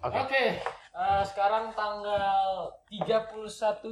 Oke. 0.00 0.16
Oke, 0.18 0.44
eh, 0.90 1.22
sekarang 1.24 1.76
tanggal 1.76 2.72
31 2.88 3.36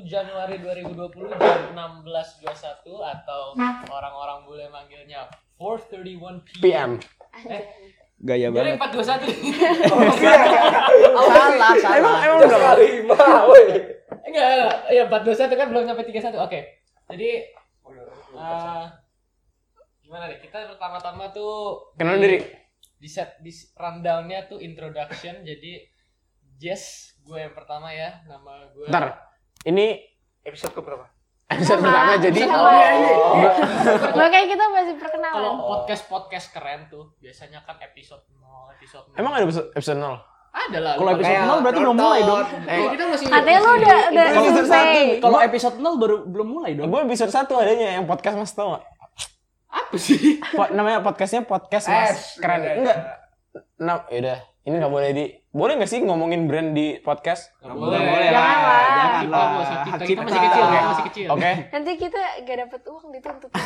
Januari 0.03 0.57
2020 0.57 0.97
jam 1.31 1.61
16.21 1.71 2.97
atau 2.99 3.53
orang-orang 3.89 4.39
boleh 4.43 4.67
manggilnya 4.69 5.29
4:31 5.57 6.41
PM. 6.57 6.97
PM. 6.97 7.61
Gaya 8.19 8.49
Jadi 8.51 8.57
banget. 8.75 8.83
421. 8.83 9.31
Salah, 11.29 11.73
salah. 11.77 11.95
Emang 11.95 12.17
emang 12.19 12.39
berapa? 12.43 12.73
lima, 12.75 13.21
woi. 13.47 13.65
Enggak, 14.25 14.47
enggak. 14.49 14.77
ya 14.91 15.03
421 15.07 15.55
kan 15.55 15.67
belum 15.69 15.85
sampai 15.87 16.05
31. 16.05 16.41
Oke. 16.41 16.61
Jadi 17.09 17.31
eh, 18.35 18.85
gimana 20.03 20.25
deh? 20.27 20.41
Kita 20.41 20.67
pertama-tama 20.67 21.31
tuh 21.31 21.79
Kenal 21.95 22.17
di- 22.17 22.25
diri. 22.25 22.39
Di 22.99 23.07
set 23.07 23.39
di 23.39 23.53
rundown-nya 23.77 24.51
tuh 24.51 24.59
introduction. 24.59 25.47
Jadi 25.47 25.98
Jess, 26.59 27.15
gue 27.23 27.39
yang 27.39 27.55
pertama 27.55 27.95
ya. 27.95 28.19
Nama 28.27 28.67
gue 28.75 28.91
Ntar. 28.91 29.15
Ini 29.63 30.03
Episode 30.43 30.75
ke 30.75 30.83
berapa? 30.83 31.07
episode 31.55 31.81
pertama 31.81 32.19
jadi 32.19 32.41
Sama. 32.45 32.71
Makanya 34.19 34.47
kita 34.51 34.65
masih 34.69 34.95
Kalau 34.99 35.03
perkenalan. 35.07 35.55
podcast 35.63 36.03
podcast 36.11 36.47
keren 36.51 36.91
tuh 36.91 37.15
biasanya 37.23 37.63
kan 37.63 37.79
episode 37.79 38.27
0, 38.35 38.75
episode 38.75 39.07
0. 39.15 39.23
Emang 39.23 39.33
ada 39.39 39.47
episode 39.47 39.71
episode 39.71 40.03
0? 40.03 40.19
ada 40.49 40.79
lah. 40.83 40.95
Kalau 40.99 41.11
episode 41.15 41.31
Kayak 41.31 41.47
0 41.47 41.63
berarti 41.63 41.81
belum 41.81 41.97
mulai 41.97 42.21
dong. 42.27 42.43
Eh, 42.67 42.87
kita 42.91 43.05
masih 43.07 43.27
Katanya 43.31 43.59
lu 43.63 43.71
udah 43.71 43.99
udah 44.11 44.25
Kalau 44.27 44.51
satu. 44.67 45.01
Kalau 45.23 45.39
episode 45.39 45.77
0 45.79 46.03
baru 46.03 46.17
belum 46.27 46.49
mulai 46.51 46.71
dong. 46.75 46.87
Gue 46.91 47.01
episode 47.07 47.31
1 47.31 47.47
adanya 47.55 47.89
yang 48.03 48.05
podcast 48.11 48.35
Mas 48.35 48.51
tau 48.51 48.75
gak? 48.75 48.85
apa 49.69 49.97
sih? 50.01 50.41
Po- 50.43 50.73
namanya 50.75 51.07
podcastnya 51.07 51.47
podcast 51.47 51.87
Mas. 51.87 52.35
Keren. 52.43 52.83
Enggak. 52.83 52.99
Nah, 53.79 54.03
yaudah. 54.11 54.43
Ini 54.67 54.75
gak 54.75 54.93
boleh 54.93 55.11
di 55.15 55.25
boleh 55.59 55.75
gak 55.77 55.91
sih 55.91 56.01
ngomongin 56.01 56.47
brand 56.47 56.71
di 56.71 56.97
podcast? 56.99 57.51
Nggak 57.59 57.75
boleh. 57.75 57.99
boleh. 57.99 58.29
Jangan 58.29 58.59
lah. 58.61 58.81
Jangan 58.89 59.19
Kita 59.19 59.35
lah. 59.35 59.49
masih 59.51 59.75
kita, 59.75 59.91
Hak 59.91 59.99
kita 60.01 60.21
masih 60.21 60.31
cipta. 60.31 60.47
kecil, 60.47 60.63
kita 60.65 60.87
masih 60.87 61.05
kecil. 61.05 61.27
Oke. 61.29 61.51
Nanti 61.69 61.93
kita 61.99 62.21
gak 62.41 62.57
dapet 62.61 62.81
uang 62.87 63.07
dituntut. 63.11 63.51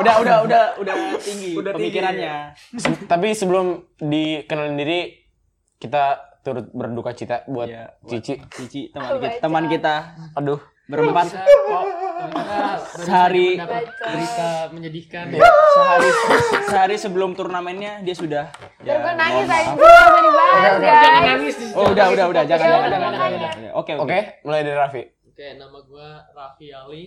Udah 0.00 0.14
udah 0.20 0.36
udah 0.42 0.62
udah 0.76 0.94
tinggi 1.18 1.50
Udah 1.54 1.72
tinggi, 1.72 1.88
pemikirannya. 1.90 2.34
Se- 2.76 3.06
Tapi 3.06 3.28
sebelum 3.32 3.66
dikenalin 3.98 4.76
diri 4.76 5.00
kita 5.76 6.02
turut 6.40 6.68
berduka 6.70 7.12
cita 7.12 7.44
buat 7.46 7.68
buat 7.98 8.10
Cici. 8.10 8.40
Cici 8.50 8.80
teman 8.90 9.16
kita, 9.18 9.36
teman 9.40 9.64
kita 9.66 9.94
Aduh. 10.34 10.60
Berempat 10.90 11.24
Bisa 11.24 11.40
kok. 11.40 11.84
Kita 12.20 12.36
baru 12.92 13.00
Sehari- 13.00 13.56
berita 13.56 14.48
menyedihkan. 14.70 15.24
sehari 15.70 16.08
sehari 16.64 16.96
sebelum 16.96 17.32
turnamennya 17.32 18.02
dia 18.02 18.12
sudah 18.12 18.44
Terus 18.76 18.98
gue 18.98 19.14
nangis 19.14 19.46
aja. 19.46 19.72
dibahas 19.72 20.78
Jangan 20.82 21.22
nangis 21.24 21.54
Oh 21.72 21.86
udah 21.88 22.06
udah 22.08 22.24
udah 22.28 22.42
jangan 22.44 22.60
Ya 22.60 22.68
jangan 22.68 22.80
udah, 22.82 22.90
jangan 22.92 23.10
makanya. 23.10 23.38
jangan, 23.38 23.56
jangan. 23.56 23.72
Oke 23.72 23.92
Oke, 23.96 24.18
mulai 24.42 24.60
dari 24.60 24.76
Raffi. 24.76 25.02
Oke, 25.24 25.46
nama 25.56 25.78
gue 25.80 26.06
Raffi 26.30 26.66
Ali. 26.70 27.04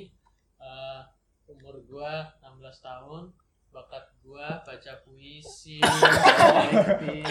Eh, 0.57 0.99
umur 1.47 1.75
gue 1.77 2.11
16 2.41 2.49
tahun. 2.79 3.23
Bakat 3.69 4.05
gue 4.19 4.37
baca 4.59 4.93
puisi, 5.03 5.81
acting, 5.81 7.25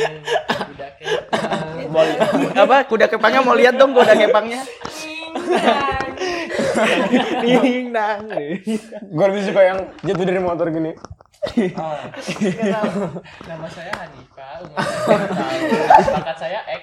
kuda 0.69 0.89
kepang. 0.93 1.87
Apa 2.53 2.77
kuda 2.85 3.07
kepangnya 3.07 3.41
mau 3.41 3.55
lihat 3.55 3.75
dong 3.75 3.95
kuda 3.95 4.11
kepangnya 4.13 4.59
ding 7.43 7.91
dang 7.91 8.27
Gue 9.09 9.25
lebih 9.27 9.43
suka 9.45 9.61
yang 9.63 9.79
jatuh 10.01 10.25
dari 10.25 10.39
motor 10.39 10.67
gini. 10.69 10.93
Nama 13.43 13.67
saya 13.67 13.93
Hanifa, 13.99 14.49
umur 14.63 14.79
saya 14.79 15.27
9 15.27 15.35
tahun. 15.35 15.61
Bakat 16.15 16.37
saya 16.39 16.61
ek. 16.67 16.83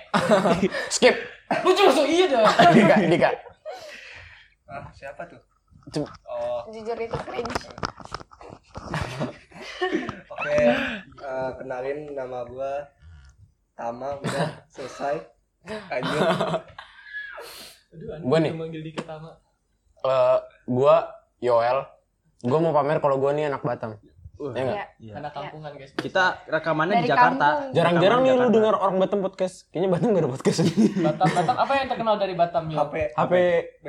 Skip. 0.91 1.15
Lucu 1.63 1.81
lucu 1.81 2.03
iya 2.05 2.25
dong. 2.27 2.43
Dika, 2.75 2.95
Dika. 3.01 3.29
Ah, 4.67 4.83
siapa 4.91 5.23
tuh? 5.25 5.39
Coba. 5.89 6.11
Oh, 6.23 6.61
Jujur 6.69 6.93
itu 6.93 7.17
cringe. 7.23 7.65
oke. 10.29 10.59
Eh, 11.19 11.49
kenalin 11.55 12.13
nama 12.13 12.45
gua 12.45 12.85
Tama 13.73 14.19
udah 14.19 14.67
selesai. 14.67 15.23
Lanjut. 15.63 16.21
Aduh, 17.89 18.07
Gua 18.21 18.37
nih. 18.37 18.51
manggil 18.51 18.83
dikit 18.83 19.07
sama. 19.07 19.39
Eh, 19.99 20.37
gua 20.67 20.95
Yoel. 21.43 21.83
Gua 22.39 22.59
mau 22.63 22.71
pamer 22.71 23.03
kalau 23.03 23.19
gua 23.19 23.35
nih 23.35 23.51
anak 23.51 23.63
Batam. 23.63 23.99
Ya 24.39 24.63
enggak? 24.63 24.87
Iya. 25.03 25.13
Anak 25.19 25.31
kampungan 25.35 25.75
guys. 25.75 25.91
kita 25.99 26.39
rekamannya 26.47 27.03
Dari 27.03 27.03
di 27.03 27.11
Jakarta. 27.11 27.47
Jarang-jarang 27.75 28.23
nih 28.23 28.31
lu 28.39 28.47
dengar 28.55 28.79
orang 28.79 28.95
Batam 28.95 29.19
podcast. 29.19 29.67
Kayaknya 29.67 29.89
Batam 29.91 30.07
gak 30.15 30.23
ada 30.23 30.31
podcast. 30.31 30.59
Batam, 31.11 31.27
Batam. 31.27 31.55
Apa 31.59 31.73
yang 31.75 31.87
terkenal 31.91 32.15
dari 32.15 32.33
Batam 32.39 32.63
ya? 32.71 32.77
HP. 32.79 32.93
HP 33.19 33.33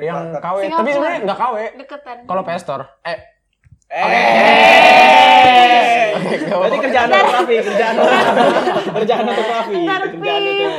yang 0.03 0.35
KW, 0.35 0.57
tapi 0.67 0.89
sebenarnya 0.91 1.19
nggak 1.23 1.39
KW. 1.39 1.55
Deketan. 1.79 2.17
Kalau 2.27 2.41
PS 2.43 2.61
Store, 2.67 2.83
eh 3.07 3.19
Eh. 3.91 4.07
Oke, 6.15 6.35
nggak 6.47 6.59
berarti 6.63 6.77
kerjaan 6.79 7.07
untuk 7.11 7.27
Raffi 7.35 7.55
kerjaan 7.59 7.95
untuk 7.99 8.93
kerjaan 8.95 9.25
untuk 9.27 9.47
Raffi 9.51 9.75
kerjaan 9.83 10.41
untuk 10.47 10.71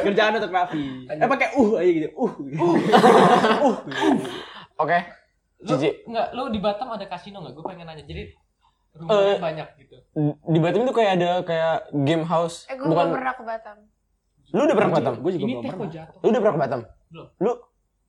kerjaan 0.00 0.32
untuk 0.40 0.48
Raffi 0.48 0.84
eh 1.12 1.28
pakai 1.28 1.48
uh 1.60 1.70
aja 1.76 1.90
gitu 1.92 2.08
uh 2.16 2.32
uh 2.32 3.76
Oke. 4.76 4.98
Lu, 5.60 5.68
Cici. 5.70 5.88
enggak, 6.04 6.26
lu 6.32 6.42
di 6.48 6.58
Batam 6.58 6.88
ada 6.90 7.04
kasino 7.04 7.38
enggak? 7.38 7.54
Gue 7.54 7.64
pengen 7.64 7.86
nanya. 7.86 8.02
Jadi 8.02 8.22
rumahnya 8.92 9.26
Eh, 9.28 9.38
banyak 9.40 9.68
gitu. 9.76 9.96
Di 10.44 10.58
Batam 10.58 10.80
itu 10.82 10.92
kayak 10.92 11.12
ada 11.14 11.30
kayak 11.42 11.74
game 12.00 12.22
house. 12.22 12.66
Eh 12.66 12.74
gue 12.74 12.84
Bukan 12.84 12.94
belum 13.00 13.14
pernah 13.14 13.32
ke 13.32 13.42
Batam. 13.42 13.76
lu 14.46 14.60
udah 14.60 14.76
pernah 14.76 14.88
ke 14.88 14.96
Batam? 14.96 15.14
gue 15.16 15.30
juga 15.32 15.42
Ini 15.42 15.52
belum 15.52 15.64
pernah 15.66 15.88
jatuh. 15.90 16.18
Lu 16.20 16.28
udah 16.28 16.40
pernah 16.40 16.54
ke 16.54 16.60
Batam? 16.60 16.80
Belum. 17.08 17.26
Lu 17.38 17.52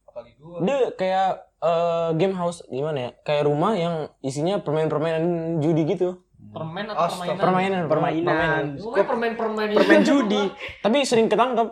Apalagi 0.06 0.32
gua. 0.38 0.58
dia 0.62 0.78
kayak 0.94 1.30
eh, 1.60 2.10
game 2.16 2.36
house 2.36 2.60
gimana 2.68 2.98
ya? 3.00 3.10
Kayak 3.22 3.44
rumah 3.46 3.72
yang 3.74 3.96
isinya 4.20 4.56
permainan-permainan 4.60 5.24
judi 5.60 5.84
gitu. 5.88 6.22
Permen 6.46 6.86
atau 6.88 7.10
Astaga. 7.10 7.42
permainan? 7.42 7.90
Permainan, 7.90 8.22
permainan 8.22 8.66
Rumahnya 8.78 9.06
permen-permen 9.08 9.66
ini. 9.66 9.76
permen 9.76 10.02
judi 10.04 10.44
Tapi 10.80 10.98
sering 11.02 11.26
ketangkep. 11.26 11.68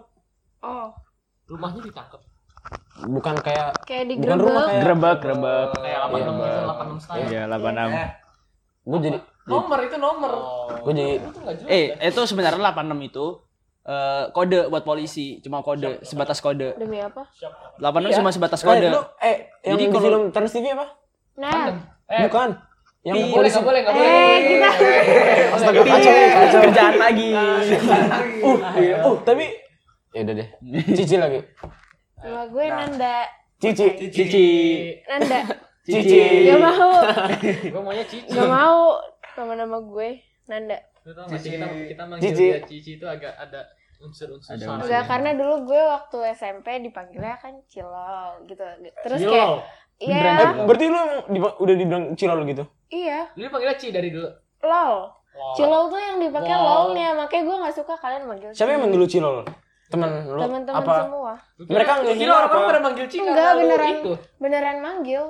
Oh. 0.59 0.89
Rumahnya 1.45 1.81
ditangkap. 1.83 2.21
Bukan 3.05 3.35
kayak 3.37 3.67
Kayak 3.83 4.03
di 4.05 4.13
bukan 4.17 4.37
rumah 4.39 4.63
kayak 4.65 4.81
gerebek 4.81 5.17
gerebek 5.19 5.67
Kayak 5.75 5.99
86 6.05 6.15
gitu, 6.15 6.59
86 6.63 6.99
style. 6.99 7.27
iya 7.27 7.41
86 7.45 7.91
Eh, 7.93 8.09
gue 8.83 8.99
jadi 9.01 9.17
Nomor 9.43 9.79
itu 9.81 9.97
nomor. 9.97 10.31
gue 10.79 10.93
jadi 10.93 11.13
Itu 11.17 11.37
enggak 11.37 11.55
jelas. 11.57 11.69
eh 11.69 11.85
kan? 11.91 12.07
itu 12.07 12.21
sebenarnya 12.25 12.59
86 12.65 13.03
itu 13.05 13.25
eh, 13.83 14.23
kode 14.29 14.59
buat 14.65 14.83
polisi 14.83 15.25
cuma 15.39 15.59
kode 15.59 15.99
sebatas 16.01 16.39
kode 16.39 16.75
Demi 16.75 16.97
apa? 16.97 17.27
86 17.75 17.83
Iya. 18.05 18.15
cuma 18.15 18.29
sebatas 18.29 18.59
Eh, 18.59 18.65
kode 18.65 18.87
lu, 18.87 19.01
eh 19.19 19.35
yang 19.61 19.75
Jadi 19.75 19.81
di 19.81 19.87
kalau- 19.89 19.99
film 20.01 20.21
Trans 20.31 20.51
TV 20.51 20.65
apa? 20.69 20.85
Nah. 21.35 21.75
Eh, 22.05 22.23
Bukan. 22.23 22.49
Yang 23.01 23.15
Enggak 23.17 23.35
boleh, 23.35 23.49
enggak 23.49 23.65
boleh, 23.65 23.79
enggak 23.81 23.93
boleh. 23.93 24.07
Eh, 24.07 24.37
kita. 24.45 24.69
Astaga, 25.51 25.81
kacau, 25.81 26.11
kacau. 26.13 26.59
kerjaan 26.63 26.95
lagi 26.97 27.29
Uh, 28.43 28.57
iya, 28.77 28.95
uh, 29.01 29.15
tapi 29.21 29.45
ya 30.09 30.19
udah 30.21 30.33
deh. 30.33 30.47
Cici 30.89 31.15
lagi. 31.15 31.39
Nama 32.23 32.43
gue 32.47 32.65
Nanda. 32.65 33.17
Cici. 33.55 33.87
cici 34.09 34.45
Nanda. 35.05 35.39
Cici. 35.85 36.47
Gak 36.47 36.59
mau. 36.59 36.91
Gue 37.43 37.81
maunya 37.81 38.05
Cici. 38.05 38.27
Gak 38.29 38.47
mau. 38.47 38.97
Nama-nama 39.33 39.77
gue 39.79 40.09
Nanda. 40.45 40.77
Sih 41.35 41.51
kita 41.51 41.67
kita 41.67 42.03
manggil 42.05 42.23
Cici. 42.25 42.45
dia 42.45 42.59
Cici 42.63 42.91
itu 42.95 43.05
agak 43.05 43.35
ada 43.37 43.67
unsur-unsur 43.99 44.49
Ada 44.49 44.59
salah. 44.61 44.73
unsur. 44.73 44.85
Enggak, 44.85 45.03
karena 45.05 45.29
dulu 45.33 45.55
gue 45.65 45.81
waktu 45.81 46.17
SMP 46.33 46.67
dipanggilnya 46.81 47.35
kan 47.37 47.59
Cilol 47.65 48.43
gitu. 48.45 48.63
Terus 49.01 49.19
Cilol. 49.19 49.31
kayak 49.31 49.81
Iya, 49.93 50.19
Eh, 50.19 50.65
berarti 50.65 50.85
lu 50.85 50.97
emang 50.97 51.21
di- 51.29 51.39
udah 51.61 51.75
dibilang 51.77 52.03
cilol 52.17 52.43
gitu? 52.43 52.65
iya, 52.89 53.29
Lu 53.35 53.45
panggilnya 53.45 53.77
Ci 53.77 53.87
dari 53.89 54.09
dulu. 54.09 54.25
lol. 54.59 54.93
Wow. 55.31 55.53
Cilol 55.55 55.83
tuh 55.87 55.97
yang 55.97 56.17
dipakai 56.19 56.49
Wow. 56.51 56.65
lolnya, 56.89 57.13
makanya 57.13 57.43
gue 57.45 57.55
gak 57.61 57.75
suka 57.77 57.93
kalian 57.95 58.25
manggil 58.25 58.49
Siapa 58.51 58.73
yang 58.73 58.83
manggil 58.83 58.99
lu 58.99 59.07
cilol? 59.07 59.45
Temen 59.93 60.09
lu 60.25 60.39
Teman-teman 60.41 60.81
apa? 60.81 60.95
semua. 61.05 61.33
Lu 61.53 61.63
Mereka 61.69 61.91
lu 61.93 62.01
ngehina 62.09 62.17
kira 62.17 62.33
orang-orang 62.33 62.57
apa? 62.57 62.69
pada 62.73 62.81
manggil 62.81 63.05
Ci 63.05 63.17
Enggak, 63.21 63.35
karena 63.37 63.53
lu 63.53 63.61
beneran. 63.61 63.91
itu. 63.93 64.11
Beneran 64.41 64.77
manggil. 64.81 65.23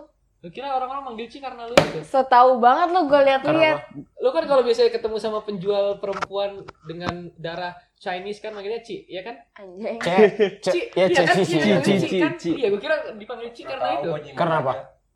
Lu 0.44 0.50
kira 0.51 0.68
orang-orang 0.71 1.04
manggil 1.04 1.27
Ci 1.27 1.38
karena 1.44 1.62
lu 1.68 1.75
itu. 1.75 2.00
Setahu 2.07 2.51
banget 2.63 2.88
lo 2.95 3.00
gue 3.04 3.21
liat-liat. 3.27 3.80
Lu 4.24 4.30
kan 4.31 4.44
kalau 4.48 4.62
biasanya 4.63 4.92
ketemu 4.95 5.15
sama 5.19 5.39
penjual 5.44 5.86
perempuan 6.00 6.50
dengan 6.88 7.27
darah 7.36 7.75
Chinese 8.00 8.39
kan 8.39 8.51
manggilnya 8.51 8.83
Ci, 8.83 9.04
ya 9.07 9.24
kan? 9.24 9.36
Anjing. 9.56 10.00
Ci, 10.63 10.80
ya 10.95 11.06
iya 11.07 11.21
kan? 11.24 11.36
Ci, 11.39 11.56
iya, 11.59 11.80
C. 11.80 11.83
Ci, 11.83 11.94
Ci, 12.00 12.07
Ci, 12.07 12.18
kan? 12.19 12.33
Ci. 12.39 12.51
Iya, 12.56 12.68
gue 12.71 12.80
kira 12.80 12.95
dipanggil 13.16 13.51
Ci 13.51 13.63
karena 13.68 14.00
itu. 14.00 14.07
Karena 14.36 14.56
apa? 14.59 14.74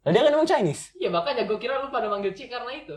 Nah, 0.08 0.12
dia 0.16 0.22
kan 0.24 0.32
emang 0.32 0.48
Chinese. 0.48 0.92
Iya, 0.96 1.08
makanya 1.12 1.44
gue 1.44 1.58
kira 1.60 1.84
lu 1.84 1.88
pada 1.88 2.08
manggil 2.08 2.32
Ci 2.32 2.48
karena 2.48 2.72
itu. 2.72 2.96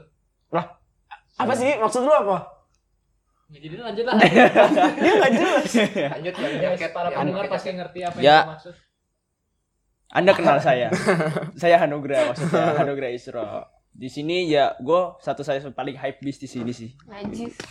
Apa 1.39 1.55
sih? 1.55 1.75
Maksud 1.79 2.07
lu 2.07 2.11
apa? 2.15 2.60
Nggak 3.51 3.61
jadi 3.61 3.75
lanjut 3.81 4.05
lah. 4.07 4.15
Dia 4.95 5.13
nggak 5.13 5.33
jelas. 5.33 5.71
Lanjut 6.09 6.35
yang 6.37 6.53
Ya, 6.55 6.69
jaket 6.71 6.91
para 6.91 7.09
pendengar 7.11 7.45
pasti 7.49 7.69
ngerti 7.73 8.01
apa 8.01 8.17
Ya. 8.17 8.37
yang 8.39 8.51
maksud. 8.53 8.75
anda 10.09 10.33
kenal 10.33 10.59
saya 10.59 10.91
saya 11.63 11.79
Hanugra 11.79 12.27
maksudnya 12.27 12.75
Hanugra 12.75 13.07
Isro 13.09 13.63
Di 13.93 14.07
sini 14.07 14.47
ya 14.47 14.75
gue 14.77 15.01
satu 15.19 15.43
saya 15.43 15.59
paling 15.69 15.95
hype 15.95 16.19
beast 16.21 16.39
di 16.39 16.49
sini 16.49 16.71
sih. 16.71 16.95
Najis. 17.05 17.67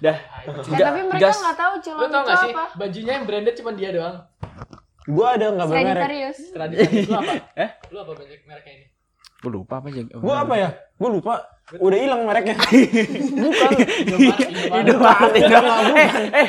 Dah. 0.00 0.16
Ya, 0.16 0.16
Tiga- 0.58 0.88
tapi 0.88 1.00
mereka 1.04 1.28
nggak 1.30 1.52
tahu 1.54 1.74
Lu 1.74 1.84
culun 1.86 2.08
tau 2.10 2.22
gak 2.22 2.36
sih 2.38 2.50
apa. 2.50 2.64
bajunya 2.74 3.12
yang 3.14 3.24
branded 3.24 3.54
cuma 3.54 3.72
dia 3.72 3.92
doang. 3.92 4.16
Gua 5.06 5.36
ada 5.36 5.46
nggak 5.50 5.66
bermerek. 5.66 6.04
Lu 6.48 7.12
apa? 7.14 7.32
Eh? 7.64 7.70
Lu 7.88 7.98
apa 7.98 8.12
banyak 8.14 8.40
mereknya 8.42 8.72
ini? 8.74 8.86
Gue 9.38 9.50
lupa 9.54 9.78
apa 9.78 9.86
aja. 9.86 10.02
Gua 10.18 10.42
apa 10.42 10.54
ya? 10.58 10.68
Gua 10.98 11.08
lupa. 11.14 11.34
Udah 11.78 11.98
hilang 12.00 12.26
mereknya. 12.26 12.58
Bukan. 13.44 13.70
Indomaret, 14.82 15.32
Indomaret. 15.36 15.94
eh, 15.94 16.10
eh. 16.32 16.48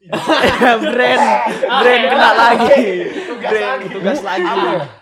brand, 0.80 1.22
brand 1.60 2.02
kena 2.08 2.30
lagi. 2.32 2.82
Brand 3.36 3.80
tugas 3.92 4.20
lagi. 4.24 4.48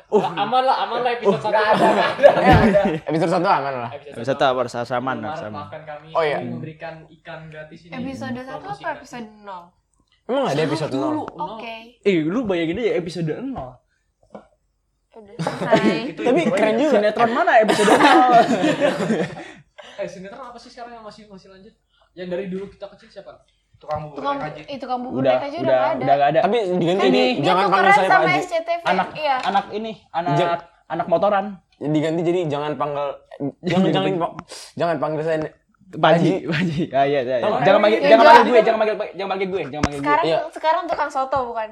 Uh, 0.09 0.25
aman 0.25 0.63
lah, 0.67 0.77
aman 0.85 0.99
lah 1.07 1.13
episode 1.15 1.39
satu. 1.39 1.85
Episode 3.07 3.33
satu 3.39 3.47
aman 3.47 3.75
lah. 3.87 3.91
Bisa 3.95 4.35
tahu 4.35 4.55
harus 4.59 4.75
sama 4.75 5.15
Indomaret, 5.15 5.39
sama. 5.39 5.59
maafkan 5.65 5.83
kami. 5.87 6.09
Oh, 6.13 6.23
iya. 6.27 6.43
memberikan 6.43 7.07
ikan 7.23 7.47
gratis 7.49 7.89
ini. 7.89 7.93
Episode 7.95 8.43
1 8.43 8.53
Promosi 8.59 8.83
apa 8.85 8.91
episode 8.99 9.29
0? 9.47 10.29
Emang 10.29 10.45
ada 10.45 10.61
episode 10.61 10.93
Dulu, 10.93 11.25
0? 11.25 11.41
nol. 11.41 11.49
Oke. 11.57 11.75
Eh, 12.05 12.21
lu 12.21 12.45
bayangin 12.45 12.83
aja 12.85 12.93
episode 13.01 13.33
0. 13.33 13.88
Selesai. 15.21 16.15
Tapi 16.15 16.41
keren 16.49 16.75
juga. 16.77 16.93
Sinetron 16.95 17.31
mana 17.33 17.53
episode 17.59 17.91
0? 17.91 17.99
Eh, 19.99 20.07
sinetron 20.07 20.45
apa 20.45 20.55
sih 20.57 20.71
sekarang 20.71 20.93
yang 20.93 21.03
masih 21.03 21.27
masih 21.27 21.49
lanjut? 21.49 21.75
Yang 22.13 22.29
dari 22.29 22.45
dulu 22.47 22.65
kita 22.69 22.87
kecil 22.89 23.09
siapa? 23.11 23.35
Tukang 23.77 23.99
bubur 24.05 24.17
Tukang 24.17 24.39
haji. 24.41 24.63
itu 24.65 24.79
tukang 24.79 25.01
bubur 25.01 25.23
udah, 25.23 25.39
aja 25.39 25.47
udah, 25.49 25.59
udah 25.61 25.71
nggak 25.71 25.87
ada. 25.89 26.03
udah 26.03 26.17
gak 26.17 26.29
ada. 26.29 26.41
Tapi 26.41 26.57
diganti 26.77 26.99
Kan 27.01 27.09
ini 27.09 27.23
jangan 27.41 27.65
panggil 27.69 27.93
saya 27.93 28.09
sama 28.09 28.19
Pak 28.19 28.27
Haji. 28.29 28.43
SCTV. 28.45 28.83
Anak 28.85 29.09
Iya. 29.15 29.37
anak 29.45 29.65
ini, 29.73 29.93
anak 30.13 30.33
Ja- 30.35 30.63
anak 30.89 31.07
motoran. 31.07 31.45
Diganti 31.79 32.21
jadi 32.25 32.41
jangan 32.49 32.73
panggil 32.75 33.07
jangan 33.61 33.89
jangan 33.89 34.11
jangan 34.75 34.97
panggil 34.99 35.23
saya 35.23 35.39
Baji, 35.89 36.45
Baji. 36.45 36.83
Ah 36.91 37.03
iya, 37.03 37.21
iya. 37.23 37.37
Tolong. 37.41 37.63
Jangan 37.65 37.81
panggil 37.81 37.97
Ya, 37.97 38.03
jangan 38.05 38.19
jangan. 38.19 38.27
panggil 38.29 38.45
gue, 38.45 38.61
jangan 38.61 38.79
panggil 38.79 38.97
jangan 39.09 39.31
panggil 39.31 39.49
gue, 39.49 39.63
jangan 39.65 39.83
panggil 39.83 39.99
gue. 39.99 40.05
Sekarang 40.05 40.25
Iya. 40.27 40.39
sekarang 40.53 40.83
tukang 40.85 41.09
soto 41.09 41.39
bukan? 41.45 41.69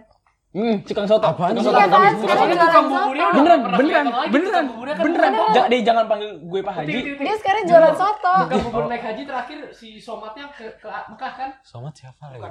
Hmm, 0.49 0.81
tukang 0.83 1.05
soto. 1.05 1.27
Apaan 1.27 1.53
sih? 1.53 1.61
soto 1.61 1.75
Iya 1.75 1.85
tukang 1.85 2.01
kan? 2.01 2.13
soto. 2.13 2.23
Sekarang 2.23 2.49
tukang 2.49 2.71
soto. 2.73 2.89
buburnya 2.97 3.27
Beneran, 3.29 3.61
beneran, 3.69 4.07
lagi, 4.07 4.31
beneran, 4.31 4.65
beneran. 4.97 5.33
udah. 5.35 5.53
Ja- 5.53 5.69
Dia 5.69 5.81
jangan 5.83 6.05
panggil 6.07 6.31
gue 6.39 6.61
Pak 6.63 6.75
Haji. 6.75 6.97
Dia 7.19 7.35
sekarang 7.37 7.63
jualan 7.67 7.95
soto. 7.95 8.35
Tukang 8.43 8.63
bubur 8.65 8.85
naik 8.87 9.03
haji 9.03 9.23
terakhir 9.23 9.59
si 9.71 9.89
Somatnya 9.99 10.47
ke, 10.49 10.65
ke 10.77 10.89
Mekah 10.89 11.33
kan? 11.35 11.51
Somat 11.61 11.93
siapa 11.93 12.25
lagi? 12.31 12.43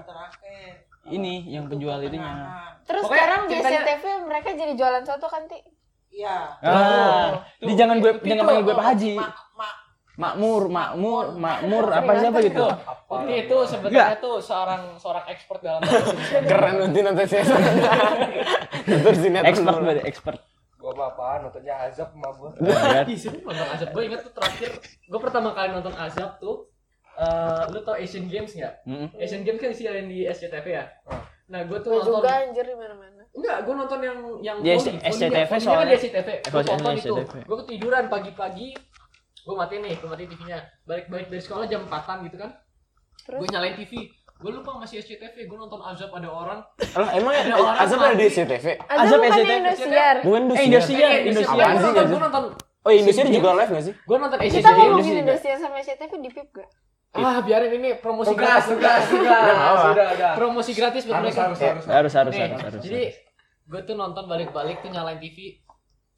Ini 1.08 1.34
yang 1.48 1.66
penjual 1.66 1.98
itunya. 2.00 2.30
Terus 2.84 3.04
sekarang 3.04 3.42
di 3.46 3.56
SCTV 3.58 4.04
mereka 4.24 4.50
jadi 4.52 4.74
jualan 4.74 5.02
soto 5.02 5.26
kan, 5.26 5.46
Ti? 5.46 5.60
Ah, 6.62 7.44
Tuh, 7.60 7.68
dia 7.68 7.76
jangan 7.76 8.00
gue 8.00 8.12
jangan 8.22 8.44
panggil 8.46 8.64
gue 8.64 8.76
Pak 8.76 8.88
Haji. 8.88 9.14
Makmur, 10.16 10.72
makmur, 10.72 11.26
makmur 11.36 11.86
apa 11.92 12.12
siapa 12.16 12.40
gitu. 12.40 12.66
Ukti 13.06 13.34
itu 13.46 13.58
sebenarnya 13.68 14.16
tuh 14.18 14.40
seorang 14.40 14.96
seorang 14.96 15.26
expert 15.28 15.60
dalam 15.60 15.84
Keren 16.50 16.74
nanti 16.88 17.00
nanti 17.04 17.24
saya. 17.28 17.44
Nonton 18.86 19.14
sinetron. 19.14 19.50
Expert 19.52 19.76
gue, 19.78 19.94
expert. 20.04 20.40
Gua 20.76 20.92
apa 20.94 21.06
apaan 21.12 21.40
nontonnya 21.44 21.76
azab 21.84 22.14
sama 22.14 22.30
gua. 22.38 22.50
Ih, 23.10 23.18
seru 23.18 23.42
nonton 23.42 23.68
Azab. 23.68 23.90
Gue 23.90 24.04
inget 24.06 24.22
tuh 24.22 24.32
terakhir, 24.32 24.72
gue 25.02 25.20
pertama 25.20 25.50
kali 25.52 25.74
nonton 25.74 25.96
Azab 25.98 26.38
tuh, 26.38 26.70
eh 27.18 27.64
lu 27.74 27.82
tau 27.82 27.98
Asian 27.98 28.30
Games 28.30 28.54
nggak? 28.54 28.74
Asian 29.18 29.42
Games 29.42 29.58
kan 29.58 29.74
siaran 29.74 30.06
di 30.06 30.24
SCTV 30.24 30.66
ya. 30.70 30.86
Nah, 31.46 31.62
gue 31.62 31.78
tuh 31.78 31.90
Gue 31.92 32.02
nonton. 32.02 32.22
juga 32.22 32.32
anjir 32.40 32.66
di 32.66 32.74
mana-mana. 32.74 33.22
Enggak, 33.30 33.58
gue 33.62 33.74
nonton 33.76 34.00
yang 34.00 34.18
yang 34.42 34.58
Di. 34.62 34.70
SCTV? 34.78 35.36
Volley 35.46 35.60
soalnya. 35.60 35.78
kan 35.78 35.86
di 35.86 35.96
SCTV. 36.00 36.30
Gue 36.46 36.62
nonton 36.64 36.92
di 36.94 37.02
itu. 37.02 37.14
SCTV. 37.18 37.36
Gue 37.44 37.58
ketiduran 37.66 38.04
pagi-pagi. 38.08 38.68
Gue 39.46 39.56
matiin 39.56 39.82
nih, 39.82 39.94
gue 39.94 40.10
matiin 40.10 40.26
TV-nya. 40.28 40.58
Balik-balik 40.84 41.28
dari 41.30 41.38
sekolah 41.40 41.66
jam 41.66 41.86
4 41.86 42.26
gitu 42.26 42.36
kan. 42.36 42.50
Terus? 43.22 43.40
Gue 43.40 43.48
nyalain 43.48 43.76
TV. 43.76 44.10
Gue 44.36 44.52
lupa 44.52 44.76
masih 44.76 45.00
SCTV. 45.00 45.46
Gue 45.46 45.56
nonton 45.56 45.80
Azab 45.80 46.10
ada 46.12 46.28
orang. 46.28 46.60
Lah 46.92 47.10
emang 47.14 47.32
Ada 47.32 47.46
ya 47.46 47.56
orang 47.56 47.78
Azab 47.78 48.00
ada 48.02 48.12
di 48.12 48.26
mati. 48.26 48.36
CTV? 48.36 48.66
Azab 48.84 49.00
Azab 49.00 49.18
bukan 49.18 49.32
SCTV. 49.32 49.52
Indosiar. 49.56 50.16
Bukan 50.20 50.42
Eh, 50.52 50.66
Indosiar. 50.66 50.66
Indosiar, 50.66 51.10
Eh, 51.14 51.22
Indosiar. 51.24 51.68
Sih, 51.72 51.92
Gue 52.06 52.20
nonton. 52.20 52.44
Oh 52.82 52.92
Indosiar 52.92 53.26
juga 53.28 53.50
live 53.56 53.72
gak 53.72 53.86
sih? 53.86 53.94
Gue 53.96 54.18
nonton 54.20 54.38
Asian 54.38 54.58
Kita 54.60 54.70
ngomongin. 54.76 55.14
Indosiar 55.24 55.56
sama 55.58 55.76
SCTV 55.80 56.12
di 56.20 56.30
PIP 56.30 56.50
gak? 56.52 56.70
Ah, 57.16 57.40
biarin 57.40 57.72
ini 57.72 57.90
promosi 57.96 58.36
gratis. 58.36 58.68
tugas, 58.68 59.08
udah. 59.08 60.36
Promosi 60.36 60.76
gratis 60.76 61.08
buat 61.08 61.16
Harus, 61.16 61.32
mereka. 61.32 61.42
harus, 61.48 61.60
harus. 61.62 61.84
Harus 61.88 62.14
harus 62.14 62.34
harus 62.36 62.60
harus. 62.60 62.82
Jadi 62.84 63.04
gue 63.66 63.82
tuh 63.82 63.96
nonton 63.96 64.28
balik-balik 64.28 64.84
tuh 64.84 64.92
nyalain 64.92 65.16
TV. 65.16 65.64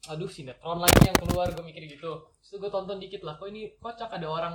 Aduh 0.08 0.26
sinetron 0.26 0.78
lagi 0.78 1.00
yang 1.02 1.16
keluar 1.16 1.48
gue 1.48 1.60
mikir 1.60 1.84
gitu. 1.86 2.12
Terus 2.40 2.56
gue 2.58 2.68
tonton 2.68 2.96
dikit 2.96 3.20
lah. 3.20 3.36
Kok 3.36 3.46
ini 3.46 3.76
kocak 3.76 4.08
ada 4.10 4.24
orang 4.24 4.54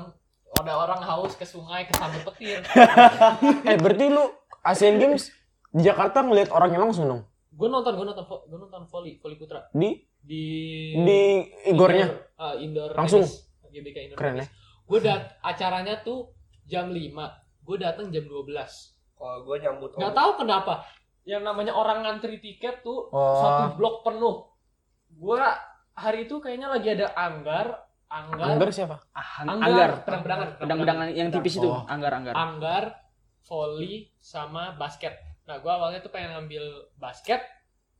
ada 0.53 0.73
orang 0.75 1.01
haus 1.01 1.33
ke 1.33 1.43
sungai 1.43 1.85
kesambet 1.85 2.21
petir. 2.23 2.61
Eh 3.65 3.75
berarti 3.75 4.05
lu 4.07 4.23
Asian 4.61 4.97
Games 4.97 5.29
di 5.69 5.81
Jakarta 5.81 6.21
ngeliat 6.21 6.49
orangnya 6.49 6.81
langsung 6.81 7.05
dong? 7.07 7.23
gue 7.49 7.69
nonton 7.69 7.93
gue 7.93 8.01
nonton 8.03 8.25
gue 8.25 8.57
nonton 8.57 8.81
volley 8.87 9.21
volley 9.21 9.37
putra 9.37 9.61
Di 9.71 9.93
di 10.17 10.43
di 10.95 11.21
igornya. 11.67 12.09
indoor, 12.09 12.33
ah, 12.35 12.55
indoor 12.57 12.89
Langsung? 12.95 13.21
tenis. 13.21 13.45
GBK 13.69 13.97
indoor 14.03 14.17
Keren 14.17 14.41
ya. 14.41 14.45
Gue 14.83 14.99
dat 14.99 15.37
acaranya 15.39 16.01
tuh 16.01 16.33
jam 16.63 16.89
5 16.89 17.13
Gue 17.61 17.77
datang 17.77 18.09
jam 18.09 18.25
12 18.25 18.49
Kalau 19.13 19.37
gua 19.43 19.55
nyambut 19.55 19.93
Gak 19.93 20.11
tahu 20.11 20.31
kenapa 20.35 20.81
yang 21.23 21.41
namanya 21.41 21.71
orang 21.71 22.01
ngantri 22.01 22.37
tiket 22.37 22.81
tuh 22.81 23.07
Oh. 23.09 23.37
satu 23.37 23.77
blok 23.77 24.01
penuh. 24.01 24.49
Gua 25.13 25.53
hari 25.93 26.25
itu 26.25 26.37
kayaknya 26.37 26.67
lagi 26.67 26.89
ada 26.89 27.13
anggar, 27.13 27.67
anggar, 28.05 28.47
Anggar 28.49 28.69
siapa? 28.69 28.97
Anggar. 29.39 30.03
pedang-pedangan, 30.03 30.47
Pedang-pedangan 30.57 31.07
yang 31.11 31.29
tipis 31.29 31.55
itu, 31.55 31.65
Oh. 31.65 31.85
anggar 31.85 32.11
anggar. 32.11 32.33
anggar, 32.33 32.83
volley 33.43 34.09
sama 34.17 34.73
basket. 34.73 35.13
Nah, 35.43 35.59
gua 35.59 35.77
awalnya 35.77 35.99
tuh 35.99 36.09
pengen 36.09 36.33
ngambil 36.33 36.63
basket, 36.95 37.43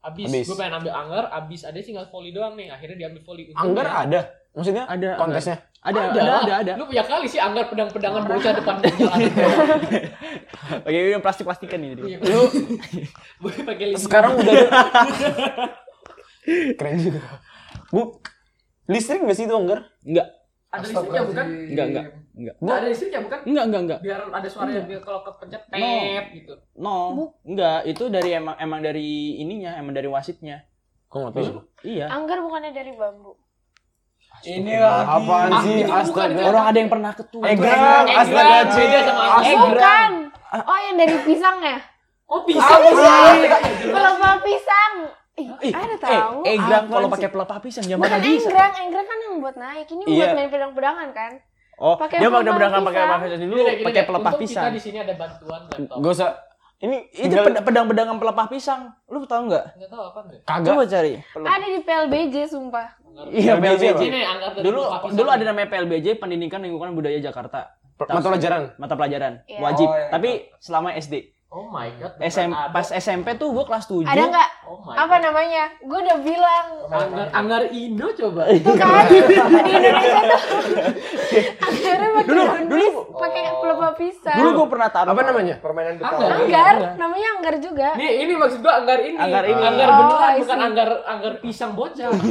abis, 0.02 0.28
Abis. 0.28 0.46
gua 0.48 0.58
pengen 0.60 0.74
ambil 0.80 0.94
anggar, 0.94 1.24
abis 1.30 1.62
ada 1.64 1.78
tinggal 1.78 2.08
volley 2.08 2.32
doang 2.32 2.54
nih. 2.54 2.70
Akhirnya 2.70 2.98
diambil 2.98 3.22
volley. 3.22 3.44
Untungnya- 3.48 3.64
Anggar 3.64 3.88
ada? 3.90 4.22
Maksudnya 4.54 4.86
Ada 4.86 5.10
kontesnya? 5.18 5.58
Ada 5.84 6.00
ada 6.14 6.22
ada 6.40 6.54
ada. 6.62 6.74
Lu 6.78 6.86
punya 6.86 7.04
kali 7.04 7.26
sih 7.26 7.42
anggar 7.42 7.68
pedang-pedangan 7.68 8.22
bocah 8.24 8.54
depan 8.54 8.76
jalan. 8.80 9.18
Oke, 10.88 10.96
ini 10.96 11.18
plastik-plastikan 11.18 11.76
nih. 11.76 11.90
Iya, 11.98 12.18
lu 12.22 12.42
gue 13.42 13.52
pakai 13.66 13.86
listrik. 13.90 14.08
Sekarang 14.08 14.38
udah 14.38 14.54
ada. 14.54 14.80
Keren 16.78 16.98
juga. 17.00 17.22
Bu, 17.90 18.20
listrik 18.90 19.24
gak 19.24 19.38
sih 19.38 19.46
itu 19.46 19.56
Anggar? 19.56 19.88
Enggak, 20.04 20.28
ada 20.74 20.84
listriknya 20.84 21.24
bukan? 21.24 21.46
enggak, 21.70 21.86
enggak. 21.86 22.06
Enggak. 22.34 22.56
Nggak 22.58 22.76
ada 22.76 22.88
listriknya 22.90 23.20
bukan? 23.22 23.40
Enggak, 23.46 23.64
enggak, 23.70 23.82
enggak. 23.86 24.00
Biar 24.02 24.22
ada 24.26 24.48
suaranya 24.50 24.84
biar 24.90 25.02
kalau 25.06 25.20
kepencet 25.22 25.62
tep 25.70 26.26
gitu. 26.34 26.54
No, 26.76 26.96
enggak. 27.46 27.80
Itu 27.86 28.04
dari 28.10 28.30
emang 28.34 28.56
emang 28.58 28.80
dari 28.82 29.38
ininya, 29.38 29.78
emang 29.78 29.94
dari 29.94 30.10
wasitnya. 30.10 30.66
Kok 31.08 31.18
nggak 31.22 31.34
tahu 31.38 31.44
sih? 31.46 31.54
Iya. 31.94 32.10
Anggar 32.10 32.42
bukannya 32.42 32.74
dari 32.74 32.92
bambu. 32.98 33.38
Ini 34.44 34.76
lagi. 34.82 35.06
Apaan 35.08 35.52
Ah, 35.54 35.62
sih? 35.62 35.78
Astaga. 35.86 36.42
Orang 36.42 36.66
ada 36.68 36.78
yang 36.82 36.90
pernah 36.90 37.12
ketua. 37.14 37.44
Egrang, 37.48 38.04
Egrang, 38.04 38.06
astaga 38.18 38.58
beda 38.74 39.00
sama. 39.06 39.24
Egrang. 39.40 40.14
Bukan. 40.34 40.66
Oh, 40.66 40.80
yang 40.90 40.96
dari 40.98 41.18
pisang 41.22 41.58
ya? 41.62 41.78
Oh 42.26 42.42
bisa 42.44 42.66
Pelepah 43.94 44.36
pisang. 44.42 44.94
Ih, 45.34 45.50
Ih, 45.64 45.74
ada 45.74 45.90
eh, 45.90 45.98
tahu. 45.98 46.46
Egrang 46.46 46.86
Apaan 46.86 46.94
kalau 46.94 47.08
pakai 47.10 47.30
pelepah 47.30 47.58
pisang 47.58 47.82
jangan 47.84 48.06
Bukan 48.06 48.22
bisa. 48.22 48.46
enggrang, 48.46 48.74
enggrang 48.80 49.08
kan 49.08 49.18
yang 49.20 49.36
buat 49.42 49.56
naik. 49.58 49.88
Ini 49.88 50.04
Iya. 50.06 50.14
buat 50.16 50.32
main 50.36 50.50
pedang-pedangan 50.52 51.10
kan? 51.10 51.32
Oh, 51.74 51.96
Pakai 51.98 52.18
dia 52.22 52.30
pakai 52.30 52.54
pedang 52.54 52.70
pakai 52.72 53.02
pelepah 53.02 53.18
pisang 53.20 53.42
dulu, 53.44 53.58
deh, 53.58 53.76
pakai 53.82 53.94
deh. 53.96 54.06
pelepah 54.06 54.34
pisang. 54.38 54.64
Kita 54.64 54.70
di 54.70 54.82
sini 54.84 54.98
ada 55.02 55.14
bantuan 55.18 55.62
laptop. 55.66 55.98
Gak 55.98 56.14
usah. 56.14 56.30
Ini 56.80 56.98
Itu 57.10 57.34
pedang-pedangan 57.60 58.16
pelepah 58.20 58.46
pisang. 58.46 58.82
Lu 59.08 59.26
tahu 59.26 59.42
enggak? 59.50 59.74
Enggak 59.74 59.90
tahu 59.90 60.04
apa 60.06 60.20
enggak. 60.22 60.42
kagak. 60.46 60.68
Coba 60.70 60.84
cari. 60.86 61.14
Ada 61.34 61.66
di 61.66 61.80
PLBJ 61.82 62.36
sumpah. 62.46 62.88
Iya, 63.26 63.54
PLBJ, 63.56 63.84
Dulu 64.62 64.82
dulu 65.12 65.30
ada 65.30 65.44
namanya 65.44 65.68
PLBJ 65.70 66.18
Pendidikan 66.18 66.62
Lingkungan 66.62 66.94
Budaya 66.94 67.18
Jakarta. 67.18 67.74
Mata 67.96 68.22
pelajaran. 68.22 68.64
Mata 68.78 68.94
pelajaran 68.94 69.34
Iya. 69.44 69.60
wajib. 69.60 69.88
Oh, 69.88 69.96
iya. 69.96 70.10
Tapi 70.14 70.30
selama 70.60 70.94
SD. 70.94 71.33
Oh 71.54 71.70
my 71.70 71.86
god. 71.94 72.18
SM, 72.18 72.50
ada. 72.50 72.74
pas 72.74 72.90
SMP 72.90 73.38
tuh 73.38 73.54
gua 73.54 73.62
kelas 73.64 73.86
7. 73.86 74.02
Ada 74.04 74.24
nggak? 74.26 74.50
Oh 74.66 74.82
my 74.82 74.98
Apa 74.98 75.06
god. 75.12 75.22
namanya? 75.24 75.64
Gue 75.80 76.00
udah 76.00 76.18
bilang. 76.20 76.66
Anggar 76.90 77.28
Anggar 77.30 77.64
Indo 77.70 78.10
coba. 78.12 78.50
Tuh 78.50 78.74
kan 78.74 79.06
di 79.62 79.72
Indonesia 79.72 80.22
tuh. 80.24 80.42
Anggarnya 81.62 82.10
pakai 82.12 82.26
Dulu- 82.26 82.50
dulu- 82.66 82.94
pakai 83.14 83.44
pelepah 83.54 83.92
pisang. 83.94 84.34
Dulu 84.36 84.50
gua 84.56 84.68
pernah 84.68 84.90
taruh. 84.90 85.14
Apa 85.14 85.22
namanya? 85.24 85.56
Permainan 85.60 85.94
Anggar. 85.96 86.10
Betawi. 86.10 86.34
Anggar, 86.42 86.76
namanya 86.98 87.28
anggar 87.38 87.56
juga. 87.62 87.88
Nih, 87.94 88.12
ini 88.20 88.34
maksud 88.34 88.60
gua 88.60 88.74
anggar 88.76 89.00
ini. 89.00 89.14
Anggar 89.16 89.44
ini. 89.46 89.62
Anggar 89.62 89.88
Oh, 89.88 89.98
beneran 90.00 90.34
bukan 90.42 90.60
anggar 90.60 90.90
anggar 91.06 91.34
pisang 91.38 91.72
bocah. 91.74 92.10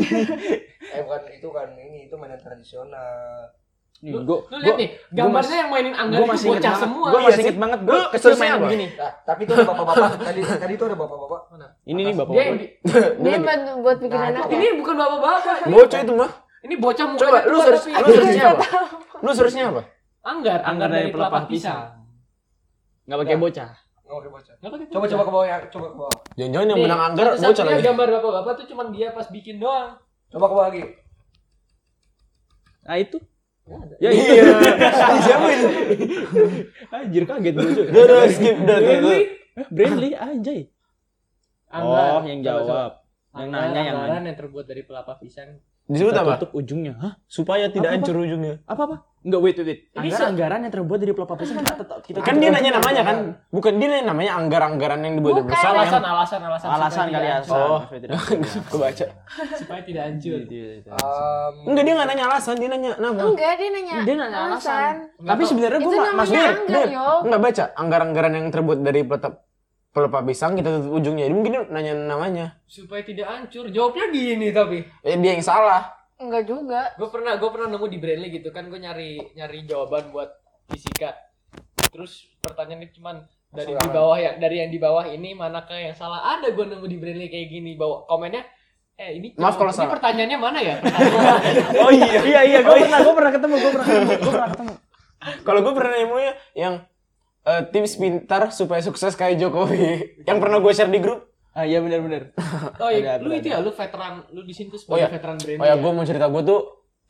Eh 0.82 0.98
bukan 1.00 1.22
itu 1.30 1.46
kan 1.48 1.70
ini 1.72 2.10
itu 2.10 2.14
mainan 2.18 2.36
tradisional. 2.36 3.54
Nih, 3.98 4.10
Lu, 4.10 4.18
gua, 4.24 4.38
lu 4.42 4.56
lihat 4.58 4.66
gua- 4.66 4.78
nih, 4.78 4.88
gambarnya 5.10 5.56
yang 5.56 5.70
mainin 5.70 5.94
anggar 5.94 6.18
gua 6.18 6.24
itu 6.24 6.32
masih 6.32 6.48
bocah 6.48 6.58
banget. 6.64 6.82
semua. 6.82 6.98
Gua 7.04 7.10
Iya 7.12 7.22
masih 7.22 7.32
sih. 7.32 7.44
inget 7.44 7.56
banget 7.56 7.78
kecil 7.78 8.02
kesel 8.10 8.32
main 8.34 8.52
begini. 8.58 8.86
Nah, 8.92 9.12
tapi 9.22 9.40
itu 9.40 9.52
ada 9.52 9.62
bapak-bapak. 9.64 10.10
tadi 10.18 10.40
tadi 10.42 10.72
itu 10.72 10.84
ada 10.84 10.96
bapak-bapak. 10.96 11.40
Mana? 11.48 11.66
Ini 11.82 12.00
nih 12.02 12.14
Bapak. 12.14 12.32
Dia 12.34 13.36
buat, 13.38 13.60
buat 13.78 13.98
bikin 14.00 14.18
Nah, 14.18 14.30
anak. 14.32 14.44
ini 14.48 14.66
bukan 14.74 14.94
bapak-bapak. 14.96 15.56
Bocah 15.68 16.00
itu 16.00 16.12
mah. 16.14 16.30
Ini 16.62 16.74
bocah 16.76 17.04
mukanya 17.04 17.22
Coba 17.24 17.38
lu 17.44 17.58
search, 17.60 17.84
lu 17.90 18.08
searchnya 18.08 18.44
apa? 18.48 18.64
Lu 19.18 19.30
searchnya 19.32 19.64
apa? 19.68 19.82
anggar, 20.24 20.58
Anggar 20.62 20.88
dari 20.88 21.08
pelepah 21.08 21.42
pisang. 21.44 21.82
Nggak 23.04 23.18
pakai 23.18 23.36
bocah. 23.36 23.70
Oke, 24.04 24.28
bocah. 24.28 24.54
Nggak 24.56 24.70
pakai 24.72 24.86
Coba 24.88 24.98
bocah. 25.00 25.10
coba 25.12 25.22
ke 25.22 25.32
bawah 25.32 25.46
ya, 25.48 25.56
coba 25.68 25.86
ke 25.88 25.96
bawah. 25.96 26.16
Jangan-jangan 26.32 26.66
yang 26.68 26.76
Nih, 26.76 26.84
menang 26.84 27.02
anggar 27.04 27.26
bocah 27.32 27.64
lagi. 27.64 27.82
gambar 27.82 28.06
bapak-bapak 28.12 28.52
tuh 28.56 28.66
cuman 28.68 28.86
dia 28.90 29.08
pas 29.10 29.26
bikin 29.28 29.56
doang. 29.56 29.94
Coba 30.28 30.44
ke 30.44 30.52
bawah 30.52 30.66
lagi. 30.68 30.82
Ah 32.84 32.96
itu. 32.96 33.18
Ya 34.02 34.10
iya. 34.10 34.42
Siapa 35.22 35.46
itu? 35.54 35.68
Anjir 36.94 37.24
kaget 37.24 37.54
gue 37.54 37.70
juga. 37.70 37.90
Udah, 37.94 38.26
skip, 38.26 38.56
udah. 38.58 38.78
Eh, 38.82 39.24
Brandly 39.70 40.10
anjay. 40.18 40.60
Anggar. 41.70 42.20
Oh, 42.20 42.22
yang 42.26 42.42
jawab. 42.42 43.01
Yang 43.32 43.48
nanya 43.48 43.80
yang 43.80 43.96
anggaran 43.96 44.20
nanya. 44.20 44.28
yang 44.28 44.38
terbuat 44.44 44.64
dari 44.68 44.82
pelapa 44.84 45.16
pisang. 45.16 45.56
Disebut 45.82 46.14
apa? 46.14 46.38
tutup 46.38 46.50
ujungnya. 46.54 46.94
Hah? 46.94 47.12
Supaya 47.26 47.66
tidak 47.72 47.90
hancur 47.96 48.22
ujungnya. 48.22 48.62
Apa 48.68 48.86
apa? 48.86 48.96
Enggak 49.22 49.40
wait 49.40 49.56
wait. 49.58 49.66
wait. 49.66 49.80
Ini 49.94 50.08
Anggaran 50.12 50.28
anggaran 50.34 50.58
yang 50.66 50.72
terbuat 50.74 50.98
dari 50.98 51.12
pelepah 51.14 51.36
pisang 51.38 51.56
kita 51.62 51.74
tetap 51.78 51.98
kita 52.02 52.18
Kan 52.26 52.34
dia 52.42 52.50
nanya 52.50 52.70
namanya 52.78 53.02
kan? 53.02 53.16
Bukan 53.54 53.72
dia 53.78 53.88
nanya 53.88 54.04
namanya 54.10 54.32
anggar-anggaran 54.38 55.00
yang 55.02 55.14
dibuat 55.18 55.32
dari 55.42 55.46
bersama 55.48 55.72
Alasan, 55.72 56.00
yang 56.02 56.12
alasan, 56.12 56.40
alasan. 56.42 56.68
alasan 56.68 57.04
kali 57.08 57.28
alasan. 57.30 57.56
Oh. 57.56 57.80
Supaya 57.82 58.00
tidak 58.02 58.16
hancur. 58.18 58.62
Gue 58.70 58.80
baca. 58.82 59.06
Supaya 59.58 59.80
tidak 59.82 60.02
hancur. 60.06 60.38
Itu, 60.42 60.56
itu. 60.82 60.88
Um, 60.90 61.54
Enggak 61.72 61.82
dia 61.82 61.94
nggak 61.96 62.08
nanya 62.12 62.24
alasan, 62.30 62.54
dia 62.60 62.68
nanya 62.68 62.90
nama. 63.00 63.20
Enggak, 63.26 63.52
dia 63.56 63.68
nanya. 63.72 63.96
Dia 64.04 64.14
nanya 64.18 64.38
alasan. 64.50 64.94
Tapi 65.18 65.42
sebenarnya 65.48 65.80
gue 65.80 65.96
anggar, 65.98 66.52
dia 66.68 66.82
nggak 67.26 67.40
baca 67.42 67.64
anggar-anggaran 67.78 68.32
yang 68.38 68.46
terbuat 68.52 68.78
dari 68.84 69.00
pelepah 69.06 69.51
pelepah 69.92 70.24
pisang 70.24 70.56
kita 70.56 70.80
tutup 70.80 70.96
ujungnya. 70.96 71.28
Jadi 71.28 71.34
mungkin 71.36 71.52
nanya 71.68 71.92
namanya. 71.94 72.46
Supaya 72.64 73.04
tidak 73.04 73.28
hancur. 73.28 73.68
Jawabnya 73.68 74.08
gini 74.08 74.48
tapi. 74.50 74.80
Eh, 75.04 75.16
dia 75.16 75.36
yang 75.36 75.44
salah. 75.44 75.92
Enggak 76.16 76.46
juga. 76.46 76.94
gue 76.94 77.08
pernah 77.10 77.34
gue 77.34 77.50
pernah 77.50 77.68
nemu 77.68 77.86
di 77.90 77.98
Brandly 77.98 78.28
gitu 78.30 78.54
kan 78.54 78.70
gue 78.70 78.78
nyari 78.78 79.34
nyari 79.34 79.66
jawaban 79.66 80.14
buat 80.14 80.30
fisika 80.70 81.18
terus 81.90 82.30
pertanyaannya 82.38 82.94
cuman 82.94 83.26
dari 83.50 83.74
di 83.74 83.88
bawah 83.90 84.16
yang 84.16 84.34
dari 84.38 84.56
yang 84.62 84.70
di 84.70 84.78
bawah 84.78 85.02
ini 85.02 85.34
manakah 85.34 85.74
yang 85.74 85.92
salah 85.92 86.38
ada 86.38 86.54
gue 86.54 86.62
nemu 86.62 86.86
di 86.86 86.96
Brandly 86.96 87.26
kayak 87.26 87.50
gini 87.50 87.74
bawa 87.74 88.06
komennya 88.06 88.46
eh 88.94 89.18
ini 89.18 89.34
Maaf 89.34 89.58
kalau 89.58 89.74
ini 89.74 89.82
salah. 89.82 89.92
pertanyaannya 89.98 90.38
mana 90.38 90.58
ya 90.62 90.76
Oh 91.82 91.90
iya. 91.90 92.22
Iya 92.22 92.40
iya 92.46 92.58
gue 92.62 92.76
pernah 92.86 92.98
gue 93.02 93.14
pernah 93.18 93.32
ketemu 93.34 93.54
gue 93.58 93.70
pernah 93.74 93.86
ketemu 93.90 94.06
gue 94.14 94.30
pernah 94.32 94.50
ketemu. 94.54 94.72
Kalau 95.42 95.60
gue 95.60 95.72
pernah 95.74 95.92
nemunya 95.98 96.32
yang 96.54 96.74
eh, 97.46 97.62
tips 97.70 97.98
pintar 97.98 98.50
supaya 98.50 98.80
sukses 98.82 99.14
kayak 99.14 99.38
Jokowi. 99.38 100.02
yang 100.28 100.38
pernah 100.38 100.58
gue 100.62 100.72
share 100.72 100.90
di 100.90 100.98
grup. 101.02 101.28
Ah 101.52 101.68
iya 101.68 101.84
benar 101.84 102.00
benar. 102.00 102.22
oh 102.80 102.88
iya 102.88 103.20
Ada, 103.20 103.24
lu 103.24 103.28
ada, 103.28 103.36
itu 103.36 103.48
ya 103.52 103.58
lu 103.60 103.70
veteran 103.76 104.24
lu 104.32 104.40
di 104.40 104.56
sini 104.56 104.72
tuh 104.72 104.80
Oh 104.88 104.96
sebagai 104.96 105.04
iya. 105.04 105.08
veteran 105.12 105.36
Brandly 105.36 105.60
Oh 105.60 105.66
ya, 105.68 105.74
gue 105.76 105.90
mau 105.92 106.04
cerita 106.08 106.26
gue 106.32 106.42
tuh 106.48 106.60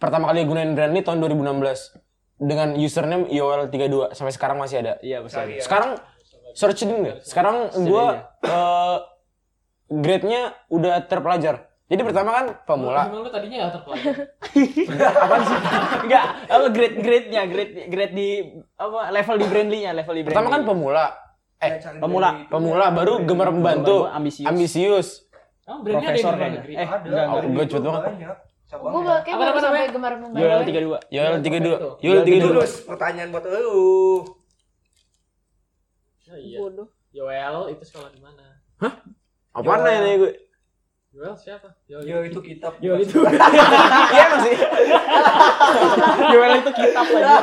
pertama 0.02 0.26
kali 0.34 0.42
gunain 0.42 0.74
brand 0.74 0.90
ini 0.90 1.06
tahun 1.06 1.22
2016 1.22 2.42
dengan 2.42 2.74
username 2.74 3.30
IOL32 3.30 4.18
sampai 4.18 4.32
sekarang 4.34 4.58
masih 4.58 4.82
ada. 4.82 4.98
Iya 4.98 5.22
besar. 5.22 5.46
Cari 5.46 5.58
ya. 5.58 5.62
Sekarang 5.62 5.90
search 6.58 6.82
ini 6.82 6.94
enggak? 7.06 7.16
Sekarang 7.22 7.70
gue 7.70 8.04
eh 8.42 8.96
grade-nya 9.92 10.58
udah 10.72 11.06
terpelajar. 11.06 11.70
Jadi 11.82 12.02
pertama 12.02 12.30
kan 12.32 12.46
pemula. 12.64 13.02
Emang 13.04 13.20
lu 13.20 13.28
tadinya 13.28 13.68
gak 13.68 13.72
terpelajar 13.76 14.14
Apaan 15.22 15.42
sih? 15.44 15.58
Enggak, 16.02 16.24
apa 16.46 16.66
grade 16.70 16.96
grade-nya, 16.98 17.42
grade 17.44 17.72
grade 17.86 18.14
di 18.14 18.28
apa 18.74 19.00
level 19.10 19.36
di 19.36 19.46
Brandly-nya, 19.46 19.90
level 19.92 20.14
di 20.14 20.22
Brandly. 20.24 20.32
Pertama 20.32 20.48
kan 20.48 20.62
pemula. 20.64 21.04
Eh, 21.58 21.70
pemula. 22.00 22.30
itu. 22.34 22.48
pemula 22.48 22.86
baru 22.90 23.14
gemar 23.22 23.48
membantu. 23.50 24.08
ambisius. 24.08 24.48
ambisius. 24.48 25.08
Emang 25.62 25.80
Brandly 25.84 26.06
ada 26.18 26.32
di 26.32 26.50
negeri 26.50 26.72
Eh, 26.74 26.86
Ada. 26.86 27.06
enggak, 27.06 27.24
Oh, 27.28 27.38
itu 27.38 27.70
cepet 27.70 27.82
banget. 27.84 28.02
Gue 28.72 29.02
kayak 29.04 29.28
Apa 29.28 29.36
baru 29.36 29.52
namanya? 29.52 29.60
sampai 29.60 29.92
gemar 29.92 30.12
membantu. 30.16 30.40
Yoel 30.40 30.60
32. 30.64 30.98
Yoel 31.12 31.34
32. 31.38 31.68
Yoel 31.68 31.92
Yoel 32.00 32.22
32. 32.24 32.40
Terus 32.56 32.72
pertanyaan 32.82 33.28
buat 33.28 33.44
lu. 33.44 33.60
Oh, 36.24 36.38
iya 36.40 36.56
Bodoh. 36.56 36.88
Yoel 37.12 37.56
itu 37.68 37.84
sekolah 37.84 38.08
di 38.08 38.16
mana 38.18 38.44
Apaan 39.52 39.78
Yoel. 39.78 39.84
nanya 39.84 40.16
gue? 40.18 40.32
Yoel 41.12 41.36
siapa 41.36 41.68
Yoel 41.84 42.08
Yo 42.08 42.18
itu 42.24 42.40
kitab. 42.40 42.72
Yoel 42.80 43.04
itu 43.04 43.20
Iya 44.16 44.24
masih. 44.32 44.54
Yoel 46.32 46.52
itu 46.64 46.70
kitab 46.72 47.04
lagi. 47.04 47.34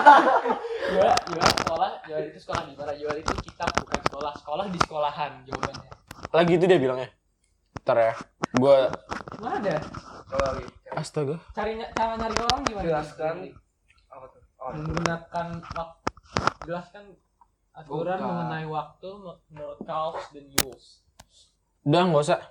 Yoel, 0.90 1.14
Yoel 1.30 1.50
sekolah 1.62 1.92
Yoel 2.10 2.24
itu 2.34 2.40
sekolah 2.42 2.62
di 2.66 2.74
mana 2.74 2.94
Yoel 2.98 3.18
itu 3.22 3.34
kitab 3.46 3.70
bukan 3.78 4.00
sekolah 4.10 4.34
sekolah 4.42 4.66
di 4.68 4.80
sekolahan 4.82 5.32
jawabannya 5.46 5.86
Lagi 6.30 6.52
itu 6.58 6.66
dia 6.66 6.80
bilangnya. 6.82 7.10
Ntar 7.86 7.98
ya. 7.98 8.14
Gue 8.52 8.78
mana 9.38 9.56
ada 9.62 9.76
astaga. 10.98 11.38
cari 11.54 11.78
cara 11.94 12.14
nyari 12.18 12.38
orang 12.42 12.62
gimana 12.66 12.86
Jelaskan. 12.86 13.36
Apa 14.10 14.26
tuh? 14.28 14.42
Oh, 14.58 14.74
menggunakan 14.74 15.48
waktu 15.72 16.10
jelaskan 16.66 17.04
aturan 17.72 18.18
Bukan. 18.18 18.28
mengenai 18.28 18.66
waktu 18.68 19.10
menurut 19.48 19.80
Charles 19.86 20.26
dan 20.34 20.46
Yules 20.52 20.86
Udah 21.86 22.02
nggak 22.04 22.24
usah. 22.26 22.42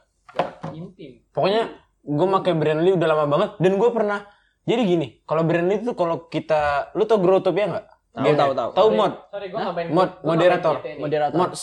Intim 0.70 1.22
Pokoknya 1.30 1.62
gue 2.00 2.26
pakai 2.40 2.52
Brandly 2.54 2.90
udah 2.94 3.08
lama 3.08 3.24
banget 3.28 3.50
dan 3.58 3.72
gue 3.76 3.90
pernah 3.90 4.20
jadi 4.62 4.82
gini, 4.84 5.24
kalau 5.24 5.48
Brandly 5.48 5.80
itu 5.80 5.96
kalau 5.96 6.28
kita 6.28 6.92
lu 6.92 7.08
tau 7.08 7.16
Growtopia 7.16 7.66
nggak? 7.72 7.86
Tahu, 7.88 8.20
Game-nya? 8.20 8.36
tahu, 8.36 8.52
tahu. 8.52 8.70
Tahu 8.76 8.88
Sorry- 8.88 8.98
mod, 9.00 9.12
sorry 9.32 9.46
gue 9.48 9.58
nggak 9.58 9.74
main 9.74 9.86
mod, 9.88 10.10
gua 10.12 10.28
moderator. 10.28 10.74
Moderator. 11.00 11.36
mods. 11.36 11.60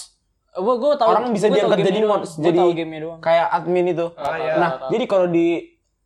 Gue 0.56 0.76
gue 0.80 0.92
tahu. 0.96 1.10
Orang 1.12 1.26
bisa 1.30 1.46
gua 1.46 1.54
tahu 1.54 1.60
diangkat 1.70 1.80
jadi 1.86 2.00
mods, 2.02 2.32
Gua 2.34 2.46
jadi- 2.48 2.60
tahu 2.60 2.72
game-nya 2.74 3.00
doang. 3.04 3.20
Kayak 3.22 3.48
admin 3.52 3.86
itu. 3.92 4.06
Ah, 4.16 4.36
iya. 4.40 4.54
Nah, 4.56 4.70
tahu, 4.72 4.80
tahu. 4.82 4.90
jadi 4.90 5.06
kalau 5.06 5.28
di 5.30 5.48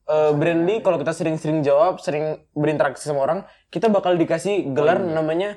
eh, 0.10 0.32
Brandly 0.34 0.76
kalau 0.82 0.98
kita 0.98 1.14
sering-sering 1.14 1.62
jawab, 1.62 2.02
sering 2.02 2.26
berinteraksi 2.52 3.06
sama 3.06 3.22
orang, 3.22 3.40
kita 3.70 3.88
bakal 3.88 4.18
dikasih 4.18 4.74
gelar 4.74 4.98
namanya 4.98 5.56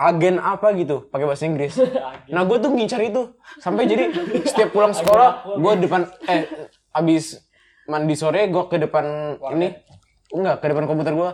agen 0.00 0.40
apa 0.40 0.72
gitu, 0.72 1.04
pakai 1.06 1.28
bahasa 1.28 1.44
Inggris. 1.44 1.76
Nah, 2.30 2.46
gue 2.46 2.56
tuh 2.56 2.70
ngincar 2.70 3.02
itu 3.02 3.34
sampai 3.58 3.84
jadi 3.84 4.08
setiap 4.42 4.70
pulang 4.70 4.94
sekolah, 4.94 5.44
gue 5.52 5.72
depan 5.82 6.06
eh 6.24 6.46
abis 6.90 7.42
mandi 7.84 8.14
sore 8.14 8.46
gue 8.46 8.62
ke 8.66 8.78
depan 8.78 9.02
ini 9.50 9.74
enggak 10.30 10.62
ke 10.62 10.66
depan 10.68 10.86
komputer 10.86 11.10
gue 11.10 11.30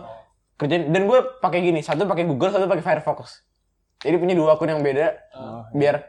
kerjain 0.57 0.89
dan 0.89 1.05
gue 1.05 1.19
pakai 1.37 1.61
gini 1.61 1.79
satu 1.79 2.09
pakai 2.09 2.25
Google 2.25 2.49
satu 2.49 2.65
pakai 2.65 2.81
Firefox 2.81 3.45
jadi 3.99 4.17
punya 4.17 4.33
dua 4.33 4.53
akun 4.53 4.65
yang 4.67 4.81
beda 4.81 5.13
biar 5.71 6.01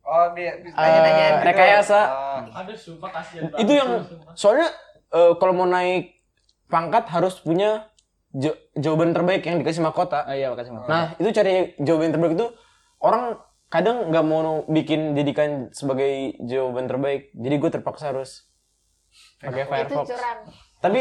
Oh, 0.00 0.32
dia 0.32 0.56
eh, 0.56 0.72
tanya-tanya 0.72 1.26
gitu. 1.28 1.44
rekayasa 1.44 1.98
Ah. 2.00 2.40
aduh 2.56 2.72
sumpah 2.74 3.10
kasihan 3.12 3.46
banget 3.46 3.62
itu 3.62 3.72
yang 3.76 3.90
sumpah. 4.00 4.32
soalnya 4.32 4.68
eh, 5.12 5.32
kalau 5.36 5.52
mau 5.52 5.68
naik 5.68 6.16
pangkat 6.66 7.04
harus 7.06 7.36
punya 7.36 7.89
ja- 8.32 8.54
jawaban 8.74 9.10
terbaik 9.10 9.42
yang 9.42 9.58
dikasih 9.58 9.80
mahkota 9.80 10.22
Ah 10.22 10.32
iya, 10.32 10.48
makasih 10.48 10.70
Mas. 10.70 10.86
nah 10.86 11.14
itu 11.14 11.28
cari 11.30 11.52
jawaban 11.76 12.10
terbaik 12.10 12.32
itu 12.32 12.46
orang 12.98 13.22
kadang 13.66 14.10
nggak 14.10 14.24
mau 14.24 14.40
bikin 14.66 15.12
jadikan 15.12 15.50
sebagai 15.70 16.10
jawaban 16.40 16.84
terbaik 16.84 17.30
jadi 17.32 17.54
gue 17.56 17.70
terpaksa 17.72 18.10
harus 18.10 18.46
pakai 19.38 19.62
Itu 19.62 19.70
Firefox 19.70 20.04
curang. 20.08 20.38
tapi 20.80 21.00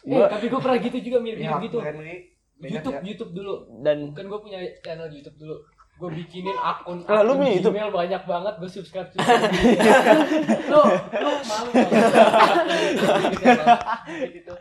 Eh, 0.00 0.16
tapi 0.24 0.46
gue 0.46 0.56
pernah 0.56 0.78
gitu 0.78 0.96
juga 1.00 1.18
mirip-mirip 1.18 1.50
Ya, 1.52 1.60
gitu 1.60 1.78
YouTube 2.58 2.94
ya. 2.94 3.00
YouTube 3.04 3.32
dulu 3.32 3.54
Dan 3.78 3.98
kan 4.10 4.24
gue 4.24 4.40
punya 4.40 4.58
channel 4.80 5.08
YouTube 5.08 5.36
dulu 5.36 5.56
gue 5.98 6.10
bikinin 6.14 6.54
akun 6.54 7.02
lu 7.02 7.10
akun 7.10 7.34
punya 7.36 7.52
YouTube? 7.52 7.74
Gmail 7.74 7.90
banyak 7.90 8.22
banget 8.22 8.54
gue 8.56 8.70
subscribe 8.70 9.08
subscribe. 9.12 9.50
Lu 10.70 10.80
lu 11.18 11.30
malu. 11.42 11.70
Gitu 14.30 14.52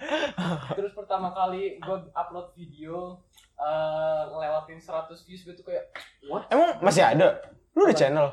terus 0.73 0.91
pertama 0.93 1.29
kali 1.31 1.77
gue 1.77 1.97
upload 2.11 2.47
video 2.53 3.21
eh, 3.55 4.21
ngelewatin 4.27 4.79
100 4.79 5.13
views 5.25 5.41
gue 5.43 5.53
tuh 5.53 5.65
kayak 5.65 5.85
what? 6.25 6.45
Emang 6.49 6.77
masih 6.79 7.05
ada? 7.05 7.37
Lu 7.73 7.85
ada 7.85 7.93
channel? 7.93 8.27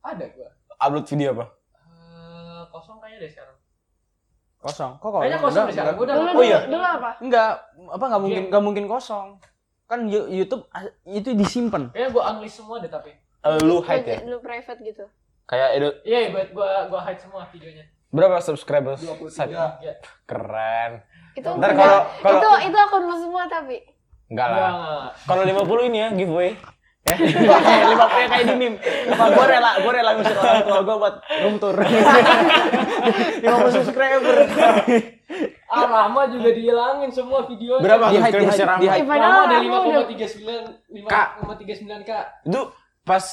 Ada 0.00 0.24
gue 0.28 0.48
upload 0.76 1.06
video 1.06 1.28
apa? 1.34 1.44
Eh, 1.76 2.62
kosong 2.68 2.96
kayaknya 2.98 3.18
deh 3.20 3.30
sekarang. 3.30 3.56
Kosong. 4.60 4.92
Kok 4.96 5.08
kalau 5.08 5.20
kayaknya 5.20 5.40
kosong 5.40 5.64
deh 5.64 5.74
sekarang. 5.74 5.94
gue 5.96 6.04
udah 6.04 6.16
Dulu, 6.16 6.30
Oh, 6.36 6.44
iya. 6.44 6.58
dulu 6.64 6.84
apa? 6.84 7.10
Enggak, 7.20 7.50
apa 7.88 8.04
enggak 8.04 8.22
mungkin 8.22 8.42
enggak 8.48 8.62
mungkin 8.64 8.84
kosong. 8.86 9.28
Kan 9.90 10.06
YouTube 10.06 10.70
ah, 10.70 10.86
itu 11.04 11.34
disimpan. 11.34 11.90
kayaknya 11.90 12.10
gue 12.10 12.22
unlist 12.24 12.56
semua 12.56 12.78
deh 12.78 12.86
tapi 12.86 13.10
Eh, 13.40 13.58
lu 13.60 13.80
hide 13.80 14.06
ya 14.06 14.18
Dulu 14.22 14.38
private 14.38 14.78
gitu. 14.80 15.04
kayak 15.44 15.70
itu 15.74 15.88
iya 16.04 16.30
gue 16.30 16.42
gue 16.46 16.68
gue 16.86 17.00
hide 17.00 17.18
semua 17.18 17.42
videonya 17.46 17.84
berapa 18.08 18.38
subscribers 18.38 19.02
23. 19.02 19.50
ya 19.80 19.94
keren 20.24 21.02
Itu 21.32 21.50
Ntar 21.52 21.74
kalau- 21.74 22.06
kalau- 22.20 22.38
itu 22.38 22.68
itu 22.68 22.76
akun 22.76 23.02
lu 23.02 23.16
semua 23.16 23.42
tapi. 23.44 23.82
enggak 24.26 24.46
lah 24.46 24.70
kalau 25.20 25.42
50 25.42 25.58
ini 25.84 25.98
ya 25.98 26.08
giveaway 26.12 26.54
Eh, 27.02 27.16
lima 27.16 27.56
puluh 28.06 28.28
kayak 28.28 28.44
di 28.44 28.54
meme. 28.54 28.76
Lima 28.76 29.26
gue 29.26 29.46
rela, 29.48 29.70
gue 29.80 29.88
rela 29.90 30.10
ngusir 30.14 30.36
orang 30.36 30.62
tua 30.62 30.78
gue 30.80 30.96
buat 31.00 31.14
room 31.40 31.56
tour. 31.56 31.76
Lima 33.42 33.56
puluh 33.56 33.72
subscriber. 33.72 34.36
Ah 35.70 35.86
lama 35.86 36.22
juga 36.26 36.50
dihilangin 36.50 37.08
semua 37.08 37.40
videonya 37.44 37.80
berapa 37.80 38.04
Di 38.06 38.16
hide, 38.16 38.26
di 38.34 38.42
subscribers 38.42 38.52
hide, 38.52 38.66
Rama? 38.66 38.80
di 38.80 38.88
hide. 38.88 39.06
Lama 39.06 39.38
ada 39.40 39.56
aku 39.56 39.88
udah 39.88 40.04
5,39 40.04 41.06
Kak. 41.06 41.26
5,39 41.40 42.02
kak. 42.04 42.24
itu 42.44 42.60
pas 43.00 43.24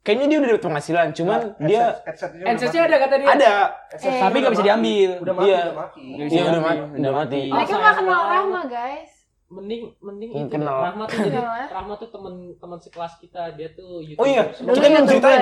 kayaknya 0.00 0.26
dia 0.26 0.38
udah 0.38 0.48
dapat 0.50 0.62
penghasilan, 0.64 1.06
cuman 1.12 1.38
dia 1.60 1.84
headsetnya 2.02 2.42
Headsetnya 2.42 2.82
ada 2.82 2.96
kata 2.98 3.14
dia. 3.14 3.28
ada. 3.30 3.52
Eh. 3.94 4.16
Tapi 4.18 4.36
nggak 4.38 4.52
bisa 4.52 4.64
diambil. 4.64 5.10
Udah 5.18 5.34
mati, 5.34 5.44
Iya. 5.44 5.60
udah 5.60 5.76
mati. 5.76 6.00
Iya 6.26 6.42
udah 6.42 6.62
mati, 6.62 6.78
udah 6.96 7.12
mati. 7.14 7.40
Mereka 7.46 7.74
nggak 7.74 7.94
kenal 7.98 8.22
Rahma 8.24 8.62
guys. 8.66 9.12
Mending 9.48 9.82
mending 9.98 10.30
Hmm, 10.30 10.40
itu. 10.42 10.50
kenal. 10.50 10.76
Rahmat 10.82 11.06
tuh 11.06 11.20
jadi 11.22 11.36
ya? 11.36 11.66
Rahmat 11.70 11.96
tuh 11.98 12.10
teman 12.10 12.32
teman 12.56 12.78
sekelas 12.78 13.12
kita. 13.18 13.42
Dia 13.54 13.68
tuh 13.70 14.00
YouTuber. 14.02 14.20
Oh 14.20 14.26
iya, 14.26 14.42
kita 14.48 14.88
belum 14.88 15.04
ceritain. 15.06 15.40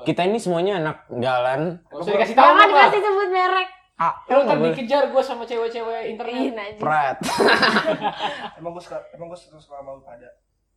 Kita 0.00 0.20
ini 0.22 0.38
semuanya 0.38 0.72
anak 0.76 0.96
jalan. 1.12 1.60
Usah 1.88 2.10
dikasih 2.12 2.34
tahu 2.34 2.46
Jangan 2.46 2.66
dikasih 2.68 3.00
sebut 3.00 3.28
merek. 3.28 3.68
Ah, 4.00 4.16
Lu 4.26 4.42
kan 4.42 4.56
dikejar 4.58 5.12
gue 5.12 5.20
sama 5.20 5.44
cewek-cewek 5.44 6.00
Ih, 6.02 6.16
internet. 6.16 6.52
najis. 6.56 6.80
Prat. 6.80 7.20
Emang 8.58 8.72
gue 8.72 8.80
suka, 8.80 8.96
emang 9.12 9.28
gue 9.28 9.36
suka 9.36 9.60
suka 9.60 9.76
sama 9.76 9.92
lu 9.92 10.00
pada. 10.00 10.28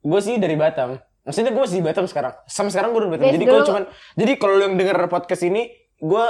gue 0.04 0.20
sih 0.20 0.36
dari 0.36 0.54
Batam. 0.54 1.00
Maksudnya 1.24 1.50
gue 1.50 1.64
masih 1.64 1.80
di 1.80 1.86
Batam 1.88 2.04
sekarang. 2.04 2.36
Sampai 2.44 2.76
sekarang 2.76 2.92
gue 2.92 3.00
udah 3.00 3.08
di 3.08 3.14
Batam. 3.14 3.24
Guys, 3.24 3.34
Jadi 3.34 3.46
kalau 3.46 3.56
dulu- 3.58 3.70
cuman 3.72 3.84
jadi 4.14 4.32
kalau 4.36 4.54
lu 4.54 4.62
yang 4.62 4.76
denger 4.76 4.98
podcast 5.08 5.44
ini, 5.44 5.62
gue 5.96 6.26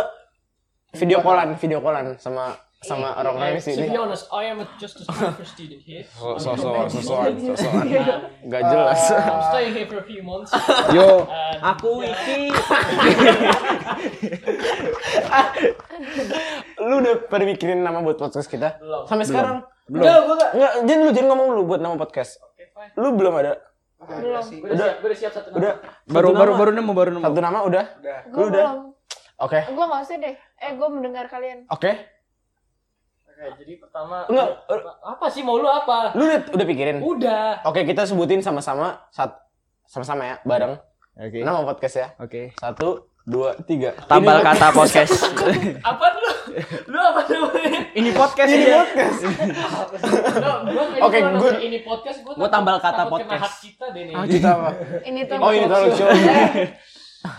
video 0.93 1.19
callan, 1.19 1.49
video 1.57 1.79
callan 1.81 2.05
sama 2.15 2.53
sama 2.83 3.15
orang-orang 3.15 3.55
di 3.55 3.61
To 3.61 3.67
sini. 3.69 3.87
be 3.87 3.95
honest, 3.95 4.27
I 4.29 4.43
am 4.45 4.59
a 4.59 4.67
just 4.75 4.95
a 4.97 5.03
transfer 5.05 5.43
student 5.45 5.79
here. 5.79 6.03
So- 6.13 6.35
Sosokan, 6.37 6.87
sosokan, 6.87 7.31
sosokan. 7.39 7.85
And, 7.89 8.47
Gak 8.47 8.61
jelas. 8.65 8.99
uh, 9.07 9.17
I'm 9.17 9.43
staying 9.49 9.73
here 9.73 9.87
for 9.87 9.97
a 9.97 10.05
few 10.05 10.21
months. 10.21 10.51
Yo, 10.91 11.23
And, 11.25 11.59
aku 11.65 11.89
yeah. 11.99 12.11
iki 12.13 12.39
lu 16.79 16.95
udah 16.99 17.13
pada 17.25 17.43
mikirin 17.43 17.79
nama 17.79 17.99
buat 17.99 18.17
podcast 18.17 18.47
kita? 18.47 18.77
Belum. 18.77 19.03
Sampai 19.05 19.25
sekarang? 19.25 19.63
Belum. 19.85 20.03
Enggak, 20.03 20.19
gue 20.21 20.35
gak. 20.35 20.51
Enggak, 20.53 20.71
jangan 20.81 21.01
lu 21.01 21.11
jangan 21.11 21.29
ngomong 21.31 21.47
lu 21.53 21.61
buat 21.65 21.79
nama 21.79 21.95
podcast. 21.95 22.31
Oke, 22.41 22.63
fine. 22.69 22.91
Lu 22.95 23.07
belum 23.13 23.33
ada. 23.35 23.53
Belum. 24.03 24.35
Udah, 24.35 24.43
siap, 24.43 24.95
gue 24.99 25.07
udah 25.07 25.17
siap 25.17 25.31
satu 25.31 25.47
nama. 25.49 25.57
Udah. 25.57 25.73
baru 26.05 26.27
Satu 26.27 26.35
baru 26.35 26.51
nama. 26.51 26.59
baru 26.59 26.71
nemu 26.73 26.91
baru 26.91 27.09
nemu. 27.13 27.23
Satu 27.23 27.39
nama 27.39 27.59
udah. 27.63 27.85
Udah. 27.97 28.17
Gue 28.27 28.45
udah? 28.45 28.65
belum. 28.67 28.79
Oke. 29.39 29.59
Gue 29.65 29.85
nggak 29.85 30.01
usah 30.01 30.17
deh. 30.19 30.35
Eh, 30.57 30.71
gue 30.73 30.87
mendengar 30.89 31.25
kalian. 31.27 31.59
Oke. 31.67 31.91
Oke, 33.33 33.49
jadi 33.59 33.73
pertama. 33.75 34.29
Enggak. 34.29 34.47
Apa 35.01 35.25
sih 35.27 35.41
mau 35.41 35.57
lu 35.57 35.65
apa? 35.65 36.13
Lu 36.13 36.23
udah, 36.23 36.39
udah 36.53 36.65
pikirin? 36.65 36.97
Udah. 37.01 37.65
Oke, 37.65 37.81
kita 37.81 38.05
sebutin 38.05 38.39
sama-sama 38.39 39.01
sat 39.09 39.33
sama-sama 39.83 40.21
ya, 40.23 40.35
bareng. 40.43 40.77
Oke. 41.15 41.41
Nama 41.41 41.65
podcast 41.65 41.95
ya. 41.95 42.07
Oke. 42.17 42.53
Satu, 42.55 43.09
dua, 43.23 43.57
tiga. 43.65 43.97
Tambal 44.11 44.37
Ini- 44.37 44.45
kata 44.45 44.67
podcast. 44.69 45.13
Apa 45.89 46.05
lu? 46.13 46.29
Lu 46.85 46.99
apa 47.01 47.25
namanya? 47.25 47.81
Ini 47.91 48.09
podcast 48.13 48.45
Ini 48.47 48.65
ya. 48.67 48.77
podcast. 48.85 49.19
Oke, 51.05 51.17
nonton 51.19 51.57
ini 51.57 51.81
podcast 51.81 52.17
gua 52.21 52.33
Gua 52.37 52.47
tambal 52.47 52.77
kata 52.77 53.03
takut 53.03 53.19
kena 53.19 53.33
podcast. 53.33 53.41
hak 53.43 53.53
kita 53.59 53.85
deh 53.89 54.03
nih. 54.05 54.13
Ah, 54.13 54.25
kita 54.29 54.49
apa? 54.53 54.69
Ini 55.01 55.21
tuh. 55.25 55.37
Oh, 55.41 55.49
ini 55.49 55.65
talk 55.65 55.89
show. 55.91 56.07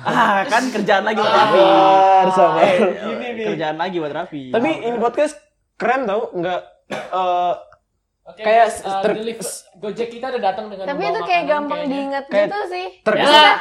ah, 0.02 0.42
kan 0.44 0.62
kerjaan 0.68 1.04
lagi 1.06 1.16
buat 1.16 1.30
Raffi. 1.32 1.60
Sabar, 1.62 2.26
sabar. 2.34 2.66
Ini 3.06 3.26
nih. 3.30 3.44
Kerjaan 3.46 3.76
lagi 3.78 3.96
buat 3.96 4.12
Raffi. 4.12 4.42
Tapi 4.50 4.70
ini 4.82 4.98
podcast 4.98 5.34
keren 5.74 6.02
tau, 6.04 6.30
nggak 6.32 6.60
eh, 6.90 7.54
Oke, 8.24 8.40
Kayak 8.40 8.80
uh, 8.80 9.04
deliver- 9.04 9.52
Gojek 9.76 10.08
kita 10.08 10.32
udah 10.32 10.42
datang 10.42 10.66
dengan 10.66 10.88
Tapi 10.88 11.02
itu 11.04 11.20
kayak 11.22 11.44
gampang 11.44 11.76
kayaknya. 11.78 11.92
diinget 11.94 12.24
Kayak- 12.26 12.48
gitu 12.48 12.60
sih. 12.66 12.86
terkesan 13.02 13.36
Ya. 13.36 13.52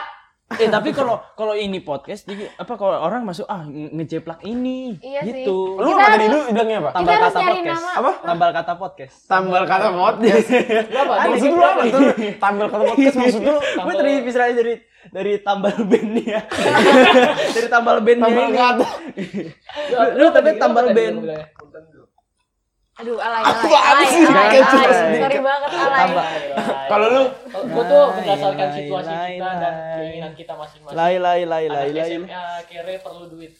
eh 0.53 0.69
tapi 0.69 0.89
kalau 0.93 1.15
kalau 1.33 1.51
ini 1.51 1.81
podcast 1.81 2.23
jadi 2.23 2.45
apa 2.53 2.73
kalau 2.73 2.95
orang 2.95 3.25
masuk 3.25 3.43
ah 3.43 3.65
nge- 3.65 3.89
ngejeplak 3.91 4.39
ini 4.43 4.95
Iya 4.99 5.19
sih. 5.21 5.43
gitu. 5.43 5.75
Lu 5.75 5.89
Kita 5.89 5.97
apa 5.97 6.09
tadi 6.09 6.25
harus- 6.25 6.35
lu 6.39 6.53
bilangnya 6.53 6.77
apa? 6.79 6.89
Tambal 6.93 7.15
kata 7.17 7.39
podcast. 7.43 7.67
nama. 7.75 7.89
Apa? 7.91 8.11
Tambal 8.21 8.49
kata 8.53 8.73
podcast. 8.77 9.15
Tambal 9.25 9.63
kata 9.65 9.87
podcast. 9.91 10.47
Lu 10.93 10.97
apa? 11.01 11.13
Maksud 11.25 11.49
lu 11.49 11.61
apa 11.61 11.81
tuh? 11.83 12.01
Tambal 12.37 12.65
kata 12.69 12.83
podcast 12.85 13.15
maksud 13.17 13.41
lu? 13.41 13.55
Gue 13.59 13.93
tadi 13.97 14.11
misalnya 14.21 14.53
dari 14.53 14.73
dari 15.05 15.33
tambal 15.41 15.75
band 15.75 16.11
ya. 16.15 16.39
dari 17.57 17.67
tambal 17.67 17.95
bandnya 17.99 18.23
Tambal 18.23 18.47
kata. 18.49 18.87
Lu 20.13 20.25
tapi 20.29 20.49
tambal 20.55 20.85
band. 20.89 21.17
Aduh, 22.93 23.17
alay, 23.17 23.41
alay, 23.41 23.57
alay, 23.57 23.73
alay, 23.73 24.05
Kayak 24.05 24.53
alay. 24.53 24.69
cuma- 24.69 25.17
Sorry 25.17 25.39
banget, 25.41 25.69
alay. 25.73 25.97
Tambah. 25.97 26.25
Kalau 26.85 27.07
lu 27.09 27.23
Gue 27.63 27.83
tuh 27.83 28.03
berdasarkan 28.13 28.67
situasi 28.71 29.13
kita 29.33 29.49
dan 29.57 29.73
keinginan 29.97 30.31
kita 30.33 30.53
masing-masing. 30.53 30.93
Lai 30.93 31.15
lai 31.17 31.41
lai 31.43 31.63
lai 31.65 31.87
Anak 31.89 31.97
lai. 31.97 32.09
SMA 32.11 32.43
kere 32.69 32.95
perlu 33.01 33.25
duit. 33.27 33.51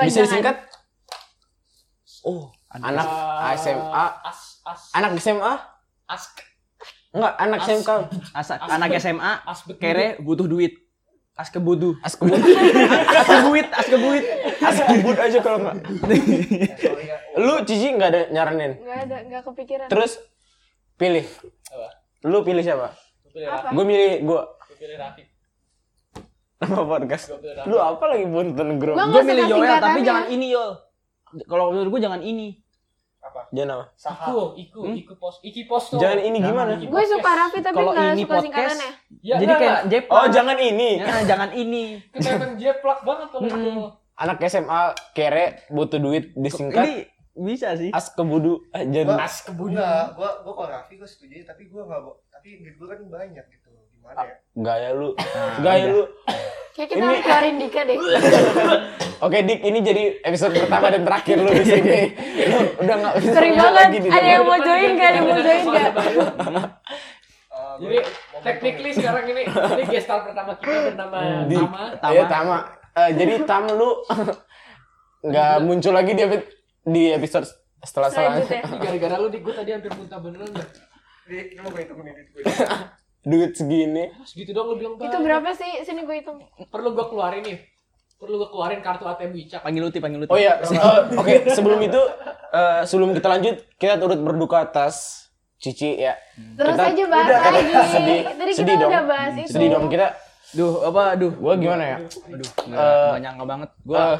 bisa 0.00 0.20
disingkat? 0.22 0.56
Oh, 2.22 2.48
anak 2.70 3.04
SMA, 3.56 4.04
anak 4.92 5.10
SMA? 5.18 5.52
ask 6.06 6.36
Enggak, 7.10 7.34
anak 7.36 7.58
SMK. 7.60 7.90
Asa, 8.30 8.54
anak 8.62 8.94
SMA 8.96 9.32
kere 9.76 10.14
butuh 10.20 10.46
duit. 10.46 10.72
As 11.40 11.48
kebutuh. 11.48 11.96
As 12.04 12.12
kebut, 12.12 12.36
As 12.36 13.24
kebuit, 13.24 13.66
as 13.72 13.86
kebuit. 13.88 14.24
as 14.60 14.76
kebut 14.84 15.16
aja 15.16 15.38
kalau 15.40 15.58
enggak. 15.64 15.76
Lu 17.40 17.64
Cici 17.64 17.96
enggak 17.96 18.12
ada 18.12 18.20
nyaranin. 18.28 18.76
Nggak 18.76 18.98
ada, 19.08 19.16
nggak 19.24 19.42
kepikiran. 19.48 19.88
Terus 19.88 20.20
pilih. 21.00 21.24
Apa? 21.72 21.88
Lu 22.28 22.44
pilih 22.44 22.60
siapa? 22.60 22.92
Gue 23.72 23.84
milih 23.88 24.12
gue 24.20 24.40
pilih 24.76 24.96
Rafi. 25.00 25.24
nama 26.60 26.84
podcast. 26.84 27.32
Lu 27.64 27.80
apa 27.80 28.04
lagi 28.04 28.24
punten 28.28 28.76
grup? 28.76 29.00
Gua 29.00 29.08
Gue 29.08 29.12
nggak 29.16 29.24
milih 29.24 29.44
Yoel 29.48 29.76
tapi 29.80 30.00
jangan 30.04 30.24
ini 30.28 30.46
Yol. 30.52 30.70
Kalau 31.48 31.72
menurut 31.72 31.88
gue 31.96 32.00
jangan 32.04 32.20
ini. 32.20 32.60
Apa? 33.30 33.40
Jangan 33.48 33.70
apa? 33.72 33.84
Iku, 33.94 34.38
Iku, 34.56 34.80
Iku 34.92 35.12
pos, 35.14 35.34
Iki 35.40 35.62
posto. 35.64 35.94
Jangan 35.96 36.18
ini 36.20 36.38
gimana? 36.38 36.74
Iki 36.74 36.86
Gue 36.86 37.04
suka. 37.04 37.30
Raffi 37.30 37.58
tapi 37.60 37.78
Kalau 37.78 37.92
ini 37.94 38.02
suka 38.18 38.28
podcast, 38.28 38.44
singkatannya. 38.44 38.90
Ya, 39.20 39.34
Jadi 39.36 39.44
enggak, 39.46 39.60
kayak 39.60 39.80
jeplak. 39.86 40.16
Oh, 40.16 40.26
jangan 40.28 40.56
ini. 40.58 40.90
Ya, 40.98 41.16
jangan 41.24 41.50
ini. 41.52 41.84
kelihatan 42.10 42.50
jeplak 42.56 42.98
banget 43.00 43.28
kalau 43.30 43.46
itu. 43.46 43.84
Anak 44.16 44.36
SMA 44.44 44.82
kere 45.10 45.46
butuh 45.68 45.96
duit 45.96 46.34
disingkat 46.34 46.84
Ini 46.84 46.94
bisa 47.32 47.72
sih. 47.72 47.88
as 47.90 48.10
kebudu 48.10 48.68
eh, 48.70 48.84
jangan 48.84 49.16
Gua- 49.16 49.22
As 49.22 49.36
kebun. 49.40 49.70
Enggak, 49.72 50.06
gua 50.12 50.30
gua 50.42 50.52
kalau 50.54 50.68
Raffi 50.70 50.94
gua 50.94 51.08
setuju 51.08 51.40
tapi 51.42 51.62
gua 51.66 51.86
enggak 51.86 52.00
tapi 52.28 52.48
duit 52.60 52.74
gua 52.76 52.88
kan 52.90 53.00
banyak 53.00 53.44
gitu. 53.48 53.68
Gimana 53.90 54.20
ya? 54.20 54.34
gaya 54.54 54.88
lu. 54.92 55.14
Nah, 55.14 55.56
Gaya 55.62 55.84
udah. 55.86 55.94
lu. 55.94 56.02
Kayak 56.70 56.88
kita 56.90 57.00
Ini- 57.02 57.22
keluarin 57.22 57.54
Dika 57.56 57.80
deh. 57.82 57.96
Oke 59.20 59.44
Dik, 59.44 59.60
ini 59.60 59.78
jadi 59.80 60.02
episode 60.24 60.56
pertama 60.56 60.88
dan 60.88 61.04
terakhir 61.04 61.36
lu 61.36 61.52
di 61.52 61.60
sini. 61.62 62.00
Lu 62.48 62.58
udah 62.80 62.94
enggak 62.96 63.14
bisa 63.20 63.30
Sering 63.36 63.52
banget. 63.52 63.74
lagi 63.76 63.96
di 64.00 64.08
Ada 64.08 64.28
yang 64.30 64.44
mau 64.44 64.58
join 64.58 64.90
nggak? 64.90 65.06
Ada 65.06 65.16
yang 65.16 65.26
mau 65.26 65.36
join 65.36 65.60
nggak? 65.62 65.92
Eh, 67.50 67.74
Jadi 67.80 67.96
technically 68.40 68.90
sekarang 68.92 69.24
ini 69.26 69.42
ini 69.44 69.82
gestar 69.86 70.24
pertama 70.24 70.52
kita 70.56 70.78
bernama 70.88 71.18
Di, 71.44 71.56
Tama. 71.56 71.82
Iya, 72.08 72.24
Tama. 72.24 72.58
Eh, 72.90 73.10
jadi 73.12 73.34
Tam 73.44 73.64
lu 73.68 73.90
nggak 75.28 75.52
muncul 75.60 75.92
lagi 75.92 76.12
di 76.16 76.24
di 76.80 77.02
episode 77.12 77.44
setelah 77.78 78.08
Selanjutnya. 78.08 78.64
gara-gara 78.64 79.16
lu 79.16 79.28
di 79.28 79.38
gue 79.40 79.52
tadi 79.52 79.70
hampir 79.70 79.92
muntah 79.92 80.16
beneran. 80.16 80.48
Di, 81.28 81.36
gue 81.52 81.70
hitungin 81.76 82.04
duit 82.08 82.28
gue. 82.32 82.42
Duit 83.20 83.52
segini. 83.52 84.04
Segitu 84.24 84.56
dong 84.56 84.72
lu 84.72 84.80
bilang 84.80 84.96
Itu 84.96 85.20
berapa 85.20 85.52
sih? 85.52 85.84
Sini 85.84 86.08
gue 86.08 86.16
hitung. 86.16 86.40
Perlu 86.72 86.96
gue 86.96 87.04
keluarin 87.04 87.44
nih. 87.44 87.58
Perlu 88.20 88.36
gue 88.36 88.48
keluarin 88.48 88.80
kartu 88.80 89.04
ATM 89.04 89.32
Wicak. 89.32 89.60
Panggil 89.60 89.80
Luti, 89.80 89.98
panggil 89.98 90.20
Luti. 90.20 90.28
Oh 90.28 90.36
iya, 90.36 90.60
se- 90.60 90.76
eh, 90.76 91.00
oke 91.10 91.34
sebelum 91.48 91.80
itu 91.80 92.00
eh, 92.50 92.80
sebelum 92.84 93.10
kita 93.10 93.28
lanjut 93.28 93.56
kita 93.74 93.96
turut 93.96 94.18
berduka 94.18 94.60
atas 94.62 95.24
Cici 95.56 95.96
ya. 95.98 96.16
Terus 96.54 96.72
Kita- 96.74 96.88
aja 96.90 97.04
bahas 97.06 97.26
Udah, 97.26 97.40
lagi. 97.46 97.72
sedih. 97.94 98.20
Tadi 98.30 98.52
Sedih 98.54 98.64
kita 98.70 98.80
dong. 98.80 98.90
udah 98.90 99.04
bahas 99.06 99.32
itu. 99.34 99.48
Sedih 99.50 99.68
dong 99.70 99.84
kita. 99.88 100.08
Duh, 100.50 100.72
apa 100.82 101.02
duh. 101.14 101.32
Gua 101.34 101.54
gimana 101.54 101.84
ya? 101.86 101.96
Aduh, 102.00 102.40
Eh, 102.40 102.64
enggak 102.66 102.80
enggak 103.06 103.20
nyangka 103.20 103.44
banget. 103.46 103.70
Gua 103.82 103.96
Gua 103.96 104.10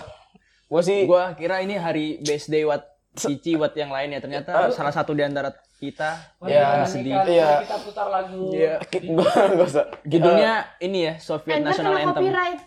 gua 0.66 0.80
sih 0.80 0.98
gua 1.04 1.22
kira 1.32 1.56
ini 1.58 1.74
hari 1.74 2.06
best 2.20 2.48
day 2.48 2.62
buat 2.62 2.84
Cici 3.10 3.52
buat 3.54 3.72
yang 3.74 3.88
lain 3.88 4.12
ya. 4.12 4.20
Ternyata 4.20 4.68
salah 4.70 4.92
satu 4.92 5.12
di 5.12 5.20
antara 5.20 5.48
kita 5.76 6.36
Ya, 6.42 6.76
kita 6.78 6.86
sedih. 6.86 7.12
Iya. 7.20 7.48
mari 7.50 7.64
Kita 7.64 7.76
putar 7.82 8.06
lagu. 8.06 8.42
Iya. 8.50 8.74
gua 9.10 9.28
enggak 9.46 9.66
usah. 9.66 9.84
Judulnya 10.02 10.52
ini 10.78 10.98
ya, 11.02 11.14
Soviet 11.18 11.60
National 11.60 11.96
Anthem. 11.98 12.20
copyright. 12.22 12.60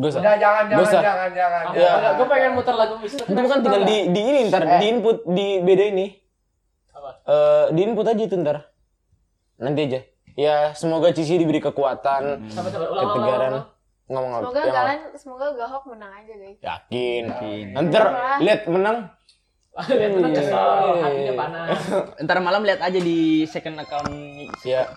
Usah. 0.00 0.20
Udah 0.24 0.34
jangan 0.40 0.64
jangan 0.64 0.84
usah. 0.88 1.02
jangan 1.04 1.30
jangan. 1.36 1.62
Apa? 1.68 1.76
Iya. 1.76 2.10
Gue 2.16 2.26
pengen 2.26 2.50
muter 2.56 2.74
lagu 2.74 2.94
Mister. 2.96 3.24
Itu 3.28 3.36
kan 3.44 3.58
tinggal 3.60 3.82
di 3.84 3.96
di 4.08 4.20
ini 4.24 4.40
ntar 4.48 4.62
di 4.80 4.86
input 4.88 5.16
di 5.28 5.46
beda 5.60 5.84
ini. 5.92 6.06
Apa? 6.96 7.10
Eh 7.28 7.64
di 7.76 7.80
input 7.84 8.06
aja 8.08 8.22
itu 8.24 8.36
ntar. 8.40 8.56
Nanti 9.60 9.80
aja. 9.84 10.00
Ya 10.38 10.56
semoga 10.72 11.12
Cici 11.12 11.36
diberi 11.36 11.60
kekuatan, 11.60 12.48
ketegaran. 12.48 13.68
Ngomong 14.08 14.32
apa? 14.32 14.42
Semoga 14.42 14.62
kalian, 14.66 15.00
semoga 15.14 15.46
Gahok 15.52 15.84
menang 15.92 16.12
aja 16.16 16.32
guys. 16.32 16.58
Yakin. 16.58 17.22
Yakin. 17.28 17.66
Ntar 17.76 18.04
lihat 18.40 18.60
menang. 18.66 18.96
Lihat 19.70 20.12
menang 20.16 20.32
kesel, 20.34 20.56
Iya. 20.56 21.02
hatinya 21.04 21.34
panas. 21.36 21.78
Ntar 22.18 22.38
malam 22.40 22.62
lihat 22.64 22.80
aja 22.80 22.98
di 22.98 23.44
second 23.44 23.76
account 23.78 24.08
Ya. 24.64 24.88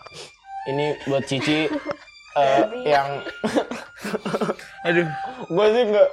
Ini 0.64 0.96
buat 1.06 1.28
Cici 1.28 1.68
eh, 2.36 2.62
yang 2.84 3.10
Aduh. 4.88 5.08
gua 5.48 5.66
sih 5.70 5.84
enggak 5.84 6.08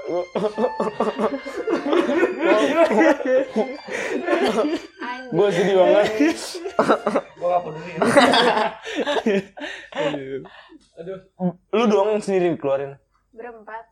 Anjir. 5.01 5.31
gua 5.33 5.49
sedih 5.51 5.77
banget. 5.77 6.07
Gue 7.35 7.49
gak 7.49 7.63
peduli. 7.65 7.93
Aduh. 11.01 11.19
Lu 11.71 11.85
doang 11.87 12.09
yang 12.13 12.23
sendiri 12.23 12.55
keluarin. 12.57 12.97
Berempat. 13.33 13.85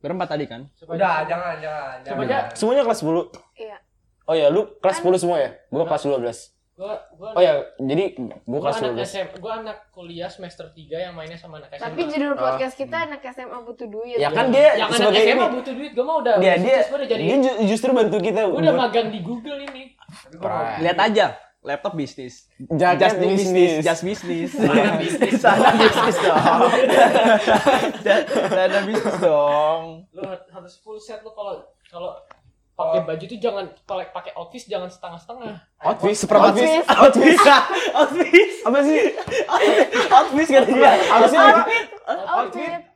Berempat 0.00 0.28
tadi 0.30 0.44
kan? 0.44 0.68
Udah, 0.84 1.24
jangan, 1.24 1.56
jangan, 1.58 1.96
jangan. 2.04 2.16
Coba 2.20 2.22
aja. 2.24 2.38
Semuanya 2.52 2.82
kelas 2.84 3.00
10. 3.00 3.32
Iya. 3.56 3.76
Oh 4.24 4.34
ya, 4.34 4.46
lu 4.48 4.68
kelas 4.80 5.00
Kan- 5.00 5.12
10 5.12 5.20
semua 5.20 5.36
ya? 5.40 5.50
Gua 5.68 5.84
kelas 5.84 6.04
12. 6.04 6.54
Gua 6.74 6.98
gua 7.14 7.28
Oh 7.32 7.38
ya, 7.38 7.54
jadi 7.78 8.18
gua 8.18 8.34
gua 8.44 8.58
kelas 8.66 8.82
anak 8.82 8.92
12. 8.98 9.06
SM, 9.06 9.26
gua 9.38 9.52
anak 9.62 9.78
kuliah 9.88 10.26
semester 10.26 10.66
3 10.66 10.90
yang 11.00 11.14
mainnya 11.14 11.38
sama 11.38 11.62
anak 11.62 11.70
SMA. 11.70 11.86
Tapi 11.86 12.00
judul 12.10 12.34
podcast 12.34 12.74
kita 12.74 12.96
anak 13.06 13.22
SMA 13.24 13.58
butuh 13.62 13.86
duit. 13.86 14.18
Ya 14.18 14.28
kan 14.28 14.50
dia 14.50 14.74
yang 14.74 14.90
anak 14.90 14.98
sebagai 14.98 15.22
SMA 15.22 15.38
ini. 15.38 15.54
butuh 15.54 15.72
duit, 15.72 15.90
gua 15.94 16.04
mah 16.04 16.16
udah 16.18 16.34
Dia 16.36 16.52
udah 16.52 16.56
dia 16.58 16.78
udah 16.90 17.06
jadi 17.06 17.22
dia 17.22 17.36
ju- 17.40 17.58
justru 17.64 17.90
bantu 17.94 18.16
kita 18.18 18.40
gua 18.44 18.58
udah 18.58 18.74
magang 18.74 19.06
di 19.08 19.20
Google 19.20 19.62
ini. 19.62 19.94
Mau- 20.34 20.82
Lihat 20.82 20.98
aja, 21.00 21.26
laptop 21.62 21.94
bisnis. 21.94 22.50
Just 22.58 23.16
bisnis. 23.16 23.38
bisnis, 23.38 23.72
just 23.78 24.02
bisnis. 24.02 24.50
Sana 24.58 24.98
bisnis. 24.98 25.32
Sana 25.38 25.70
bisnis 25.78 26.16
dong. 26.18 26.70
Sana 28.50 28.78
bisnis 28.82 29.16
dong. 29.20 29.82
Lu 30.10 30.22
harus 30.26 30.74
full 30.80 30.98
set 30.98 31.22
lu 31.22 31.30
kalau 31.30 31.62
kalau 31.86 32.10
pakai 32.74 33.00
baju 33.06 33.24
tuh 33.30 33.38
jangan 33.38 33.64
kalau 33.86 34.02
pakai 34.10 34.32
outfit 34.34 34.66
jangan 34.66 34.90
setengah-setengah. 34.90 35.62
Outfit 35.78 36.14
seperempat 36.18 36.52
Outfit. 36.58 36.82
Outfit. 36.98 37.38
Outfit. 37.94 38.50
Apa 38.66 38.78
sih? 38.82 39.00
Outfit 40.10 40.48
kan 40.50 40.62
dia. 40.66 40.92
Harusnya 41.06 41.40
apa? 41.40 41.62
Outfit. 42.42 42.90